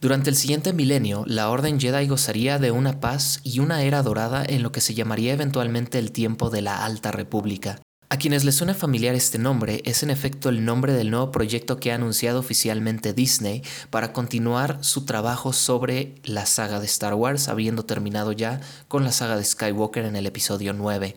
Durante 0.00 0.30
el 0.30 0.36
siguiente 0.36 0.72
milenio, 0.72 1.24
la 1.26 1.50
Orden 1.50 1.78
Jedi 1.78 2.06
gozaría 2.06 2.58
de 2.58 2.70
una 2.70 3.00
paz 3.00 3.40
y 3.44 3.58
una 3.58 3.82
era 3.82 4.02
dorada 4.02 4.42
en 4.48 4.62
lo 4.62 4.72
que 4.72 4.80
se 4.80 4.94
llamaría 4.94 5.34
eventualmente 5.34 5.98
el 5.98 6.10
tiempo 6.10 6.48
de 6.48 6.62
la 6.62 6.86
Alta 6.86 7.12
República. 7.12 7.82
A 8.08 8.16
quienes 8.16 8.44
les 8.44 8.54
suene 8.54 8.72
familiar 8.72 9.14
este 9.14 9.38
nombre, 9.38 9.82
es 9.84 10.02
en 10.02 10.08
efecto 10.08 10.48
el 10.48 10.64
nombre 10.64 10.94
del 10.94 11.10
nuevo 11.10 11.30
proyecto 11.30 11.78
que 11.78 11.92
ha 11.92 11.96
anunciado 11.96 12.40
oficialmente 12.40 13.12
Disney 13.12 13.62
para 13.90 14.14
continuar 14.14 14.78
su 14.80 15.04
trabajo 15.04 15.52
sobre 15.52 16.14
la 16.24 16.46
saga 16.46 16.80
de 16.80 16.86
Star 16.86 17.12
Wars, 17.12 17.48
habiendo 17.48 17.84
terminado 17.84 18.32
ya 18.32 18.62
con 18.88 19.04
la 19.04 19.12
saga 19.12 19.36
de 19.36 19.44
Skywalker 19.44 20.06
en 20.06 20.16
el 20.16 20.24
episodio 20.24 20.72
9. 20.72 21.14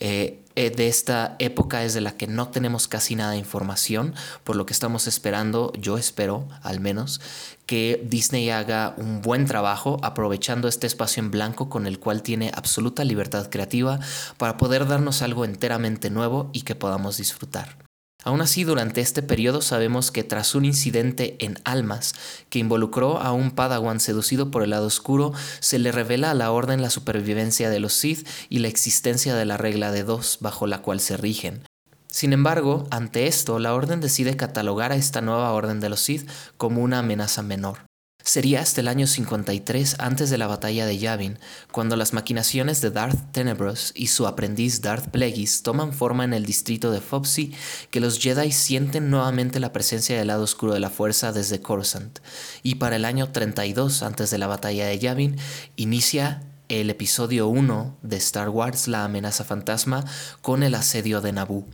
Eh, 0.00 0.43
de 0.54 0.88
esta 0.88 1.36
época 1.38 1.84
es 1.84 1.94
de 1.94 2.00
la 2.00 2.16
que 2.16 2.26
no 2.26 2.48
tenemos 2.48 2.88
casi 2.88 3.16
nada 3.16 3.32
de 3.32 3.38
información, 3.38 4.14
por 4.44 4.56
lo 4.56 4.66
que 4.66 4.72
estamos 4.72 5.06
esperando, 5.06 5.72
yo 5.78 5.98
espero 5.98 6.48
al 6.62 6.80
menos, 6.80 7.20
que 7.66 8.02
Disney 8.04 8.50
haga 8.50 8.94
un 8.96 9.22
buen 9.22 9.46
trabajo 9.46 9.98
aprovechando 10.02 10.68
este 10.68 10.86
espacio 10.86 11.22
en 11.22 11.30
blanco 11.30 11.68
con 11.68 11.86
el 11.86 11.98
cual 11.98 12.22
tiene 12.22 12.52
absoluta 12.54 13.04
libertad 13.04 13.48
creativa 13.50 14.00
para 14.36 14.56
poder 14.56 14.86
darnos 14.86 15.22
algo 15.22 15.44
enteramente 15.44 16.10
nuevo 16.10 16.50
y 16.52 16.62
que 16.62 16.74
podamos 16.74 17.16
disfrutar. 17.16 17.83
Aún 18.24 18.40
así, 18.40 18.64
durante 18.64 19.02
este 19.02 19.22
periodo 19.22 19.60
sabemos 19.60 20.10
que 20.10 20.24
tras 20.24 20.54
un 20.54 20.64
incidente 20.64 21.36
en 21.40 21.58
Almas 21.64 22.14
que 22.48 22.58
involucró 22.58 23.20
a 23.20 23.32
un 23.32 23.50
Padawan 23.50 24.00
seducido 24.00 24.50
por 24.50 24.62
el 24.62 24.70
lado 24.70 24.86
oscuro, 24.86 25.32
se 25.60 25.78
le 25.78 25.92
revela 25.92 26.30
a 26.30 26.34
la 26.34 26.50
Orden 26.50 26.80
la 26.80 26.88
supervivencia 26.88 27.68
de 27.68 27.80
los 27.80 27.92
Sith 27.92 28.26
y 28.48 28.60
la 28.60 28.68
existencia 28.68 29.34
de 29.34 29.44
la 29.44 29.58
regla 29.58 29.92
de 29.92 30.04
dos 30.04 30.38
bajo 30.40 30.66
la 30.66 30.80
cual 30.80 31.00
se 31.00 31.18
rigen. 31.18 31.64
Sin 32.06 32.32
embargo, 32.32 32.86
ante 32.90 33.26
esto, 33.26 33.58
la 33.58 33.74
Orden 33.74 34.00
decide 34.00 34.36
catalogar 34.36 34.92
a 34.92 34.96
esta 34.96 35.20
nueva 35.20 35.52
Orden 35.52 35.80
de 35.80 35.90
los 35.90 36.00
Sith 36.00 36.26
como 36.56 36.80
una 36.80 37.00
amenaza 37.00 37.42
menor. 37.42 37.80
Sería 38.24 38.62
hasta 38.62 38.80
el 38.80 38.88
año 38.88 39.06
53 39.06 39.96
antes 39.98 40.30
de 40.30 40.38
la 40.38 40.46
batalla 40.46 40.86
de 40.86 40.96
Yavin, 40.96 41.38
cuando 41.70 41.94
las 41.94 42.14
maquinaciones 42.14 42.80
de 42.80 42.90
Darth 42.90 43.32
Tenebros 43.32 43.92
y 43.94 44.06
su 44.06 44.26
aprendiz 44.26 44.80
Darth 44.80 45.10
Plagueis 45.10 45.62
toman 45.62 45.92
forma 45.92 46.24
en 46.24 46.32
el 46.32 46.46
distrito 46.46 46.90
de 46.90 47.02
Fopsy, 47.02 47.52
que 47.90 48.00
los 48.00 48.18
Jedi 48.18 48.50
sienten 48.50 49.10
nuevamente 49.10 49.60
la 49.60 49.74
presencia 49.74 50.16
del 50.16 50.28
lado 50.28 50.42
oscuro 50.42 50.72
de 50.72 50.80
la 50.80 50.88
fuerza 50.88 51.32
desde 51.32 51.60
Coruscant, 51.60 52.20
y 52.62 52.76
para 52.76 52.96
el 52.96 53.04
año 53.04 53.28
32 53.30 54.02
antes 54.02 54.30
de 54.30 54.38
la 54.38 54.46
batalla 54.46 54.86
de 54.86 54.98
Yavin 54.98 55.36
inicia 55.76 56.42
el 56.70 56.88
episodio 56.88 57.48
1 57.48 57.98
de 58.00 58.16
Star 58.16 58.48
Wars 58.48 58.88
La 58.88 59.04
amenaza 59.04 59.44
fantasma 59.44 60.02
con 60.40 60.62
el 60.62 60.74
asedio 60.74 61.20
de 61.20 61.32
Naboo. 61.32 61.66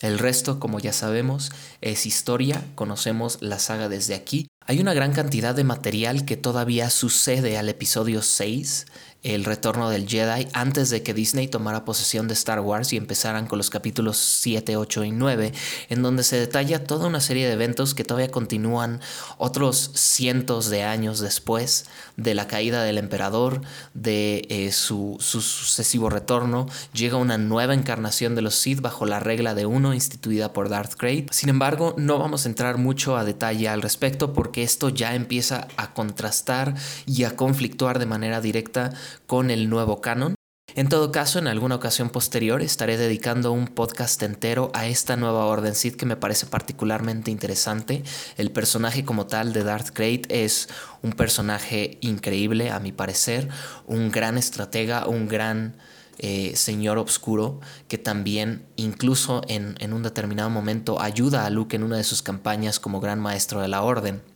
El 0.00 0.20
resto, 0.20 0.60
como 0.60 0.78
ya 0.78 0.92
sabemos, 0.92 1.50
es 1.80 2.06
historia, 2.06 2.62
conocemos 2.76 3.38
la 3.40 3.58
saga 3.58 3.88
desde 3.88 4.14
aquí. 4.14 4.46
Hay 4.68 4.80
una 4.80 4.94
gran 4.94 5.12
cantidad 5.12 5.54
de 5.54 5.62
material 5.62 6.24
que 6.24 6.36
todavía 6.36 6.90
sucede 6.90 7.56
al 7.56 7.68
episodio 7.68 8.20
6, 8.20 8.86
el 9.22 9.44
retorno 9.44 9.90
del 9.90 10.06
Jedi 10.08 10.46
antes 10.52 10.88
de 10.90 11.02
que 11.02 11.12
Disney 11.12 11.48
tomara 11.48 11.84
posesión 11.84 12.28
de 12.28 12.34
Star 12.34 12.60
Wars 12.60 12.92
y 12.92 12.96
empezaran 12.96 13.46
con 13.46 13.58
los 13.58 13.70
capítulos 13.70 14.18
7, 14.18 14.76
8 14.76 15.04
y 15.04 15.10
9, 15.10 15.52
en 15.88 16.02
donde 16.02 16.22
se 16.22 16.38
detalla 16.38 16.84
toda 16.84 17.08
una 17.08 17.20
serie 17.20 17.46
de 17.46 17.54
eventos 17.54 17.94
que 17.94 18.04
todavía 18.04 18.30
continúan 18.30 19.00
otros 19.36 19.90
cientos 19.94 20.70
de 20.70 20.84
años 20.84 21.18
después 21.18 21.86
de 22.16 22.34
la 22.34 22.46
caída 22.46 22.84
del 22.84 22.98
emperador, 22.98 23.62
de 23.94 24.46
eh, 24.48 24.70
su, 24.70 25.16
su, 25.18 25.40
sucesivo 25.40 26.08
retorno, 26.08 26.66
llega 26.92 27.16
una 27.16 27.36
nueva 27.36 27.74
encarnación 27.74 28.36
de 28.36 28.42
los 28.42 28.54
Sith 28.54 28.80
bajo 28.80 29.06
la 29.06 29.18
regla 29.18 29.54
de 29.54 29.66
uno 29.66 29.92
instituida 29.92 30.52
por 30.52 30.68
Darth 30.68 30.94
Krayt. 30.94 31.32
Sin 31.32 31.48
embargo, 31.48 31.94
no 31.98 32.18
vamos 32.18 32.46
a 32.46 32.48
entrar 32.48 32.78
mucho 32.78 33.16
a 33.16 33.24
detalle 33.24 33.68
al 33.68 33.82
respecto 33.82 34.32
porque 34.32 34.55
esto 34.62 34.88
ya 34.88 35.14
empieza 35.14 35.68
a 35.76 35.92
contrastar 35.94 36.74
y 37.06 37.24
a 37.24 37.36
conflictuar 37.36 37.98
de 37.98 38.06
manera 38.06 38.40
directa 38.40 38.92
con 39.26 39.50
el 39.50 39.68
nuevo 39.68 40.00
canon. 40.00 40.36
En 40.76 40.90
todo 40.90 41.10
caso, 41.10 41.38
en 41.38 41.46
alguna 41.46 41.76
ocasión 41.76 42.10
posterior 42.10 42.60
estaré 42.60 42.98
dedicando 42.98 43.50
un 43.50 43.66
podcast 43.66 44.22
entero 44.22 44.70
a 44.74 44.86
esta 44.86 45.16
nueva 45.16 45.46
Orden 45.46 45.74
Sith 45.74 45.96
que 45.96 46.04
me 46.04 46.16
parece 46.16 46.44
particularmente 46.44 47.30
interesante. 47.30 48.02
El 48.36 48.50
personaje 48.50 49.02
como 49.02 49.26
tal 49.26 49.54
de 49.54 49.64
Darth 49.64 49.88
Krayt 49.88 50.30
es 50.30 50.68
un 51.00 51.12
personaje 51.12 51.96
increíble, 52.02 52.70
a 52.70 52.78
mi 52.78 52.92
parecer, 52.92 53.48
un 53.86 54.10
gran 54.10 54.36
estratega, 54.36 55.06
un 55.06 55.28
gran 55.28 55.78
eh, 56.18 56.54
señor 56.56 56.98
obscuro 56.98 57.60
que 57.88 57.96
también 57.96 58.66
incluso 58.76 59.40
en 59.48 59.92
un 59.94 60.02
determinado 60.02 60.50
momento 60.50 61.00
ayuda 61.00 61.46
a 61.46 61.50
Luke 61.50 61.74
en 61.74 61.84
una 61.84 61.96
de 61.96 62.04
sus 62.04 62.20
campañas 62.20 62.80
como 62.80 63.00
gran 63.00 63.18
maestro 63.18 63.62
de 63.62 63.68
la 63.68 63.80
Orden. 63.80 64.35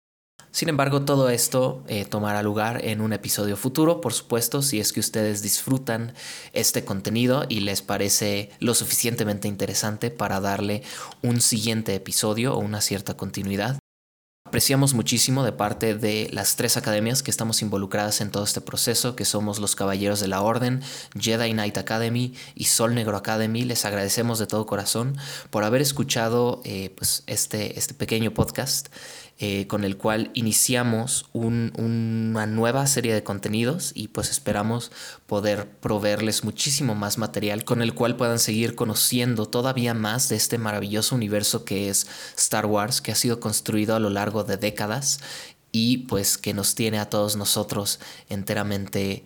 Sin 0.52 0.68
embargo, 0.68 1.02
todo 1.02 1.30
esto 1.30 1.84
eh, 1.86 2.04
tomará 2.04 2.42
lugar 2.42 2.84
en 2.84 3.00
un 3.00 3.12
episodio 3.12 3.56
futuro, 3.56 4.00
por 4.00 4.12
supuesto, 4.12 4.62
si 4.62 4.80
es 4.80 4.92
que 4.92 4.98
ustedes 4.98 5.42
disfrutan 5.42 6.12
este 6.52 6.84
contenido 6.84 7.44
y 7.48 7.60
les 7.60 7.82
parece 7.82 8.50
lo 8.58 8.74
suficientemente 8.74 9.46
interesante 9.46 10.10
para 10.10 10.40
darle 10.40 10.82
un 11.22 11.40
siguiente 11.40 11.94
episodio 11.94 12.54
o 12.54 12.58
una 12.58 12.80
cierta 12.80 13.16
continuidad. 13.16 13.78
Apreciamos 14.50 14.94
muchísimo 14.94 15.44
de 15.44 15.52
parte 15.52 15.94
de 15.94 16.28
las 16.32 16.56
tres 16.56 16.76
academias 16.76 17.22
que 17.22 17.30
estamos 17.30 17.62
involucradas 17.62 18.20
en 18.20 18.32
todo 18.32 18.42
este 18.42 18.60
proceso, 18.60 19.14
que 19.14 19.24
somos 19.24 19.60
los 19.60 19.76
Caballeros 19.76 20.18
de 20.18 20.26
la 20.26 20.42
Orden, 20.42 20.82
Jedi 21.16 21.52
Knight 21.52 21.78
Academy 21.78 22.34
y 22.56 22.64
Sol 22.64 22.96
Negro 22.96 23.16
Academy. 23.16 23.62
Les 23.62 23.84
agradecemos 23.84 24.40
de 24.40 24.48
todo 24.48 24.66
corazón 24.66 25.16
por 25.50 25.62
haber 25.62 25.82
escuchado 25.82 26.62
eh, 26.64 26.92
pues 26.96 27.22
este, 27.28 27.78
este 27.78 27.94
pequeño 27.94 28.34
podcast. 28.34 28.88
Eh, 29.42 29.66
con 29.68 29.84
el 29.84 29.96
cual 29.96 30.30
iniciamos 30.34 31.24
una 31.32 32.44
nueva 32.44 32.86
serie 32.86 33.14
de 33.14 33.22
contenidos 33.22 33.90
y 33.94 34.08
pues 34.08 34.28
esperamos 34.28 34.92
poder 35.26 35.66
proveerles 35.66 36.44
muchísimo 36.44 36.94
más 36.94 37.16
material 37.16 37.64
con 37.64 37.80
el 37.80 37.94
cual 37.94 38.16
puedan 38.16 38.38
seguir 38.38 38.74
conociendo 38.74 39.46
todavía 39.46 39.94
más 39.94 40.28
de 40.28 40.36
este 40.36 40.58
maravilloso 40.58 41.14
universo 41.14 41.64
que 41.64 41.88
es 41.88 42.06
Star 42.36 42.66
Wars, 42.66 43.00
que 43.00 43.12
ha 43.12 43.14
sido 43.14 43.40
construido 43.40 43.96
a 43.96 43.98
lo 43.98 44.10
largo 44.10 44.44
de 44.44 44.58
décadas 44.58 45.20
y 45.72 45.98
pues 46.08 46.36
que 46.36 46.52
nos 46.52 46.74
tiene 46.74 46.98
a 46.98 47.08
todos 47.08 47.36
nosotros 47.36 47.98
enteramente 48.28 49.24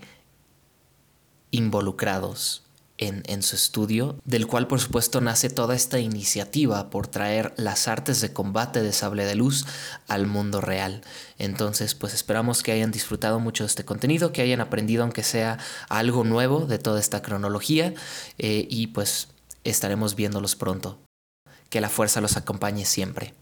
involucrados 1.51 2.64
en, 2.99 3.43
su 3.43 3.57
estudio, 3.57 4.17
del 4.25 4.47
cual 4.47 4.67
por 4.67 4.81
supuesto 4.81 5.21
nace 5.21 5.51
toda 5.51 5.75
esta 5.75 5.99
iniciativa 5.99 6.91
por 6.91 7.09
traer 7.09 7.53
las 7.57 7.89
artes 7.89 8.21
de 8.21 8.33
combate 8.33 8.83
de 8.83 8.93
sable 8.93 9.25
de 9.25 9.35
luz 9.35 9.67
al 10.07 10.27
mundo 10.27 10.61
real. 10.61 11.03
Entonces 11.39 11.95
pues 11.95 12.15
esperamos 12.15 12.63
que 12.63 12.73
hayan 12.73 12.93
disfrutado 12.93 13.41
mucho 13.41 13.65
de 13.65 13.69
este 13.69 13.85
contenido, 13.85 14.33
que 14.33 14.43
hayan 14.43 14.61
aprendido 14.61 15.03
aunque 15.03 15.25
sea 15.25 15.59
algo 15.89 16.25
nuevo 16.25 16.67
de 16.67 16.79
toda 16.79 17.01
esta 17.01 17.21
cronología 17.21 17.95
eh, 18.39 18.67
y 18.71 18.89
pues 18.89 19.29
estaremos 19.65 20.15
viéndolos 20.15 20.55
pronto. 20.55 20.99
Que 21.71 21.81
la 21.81 21.89
fuerza 21.89 22.21
los 22.21 22.37
acompañe 22.37 22.85
siempre. 22.85 23.35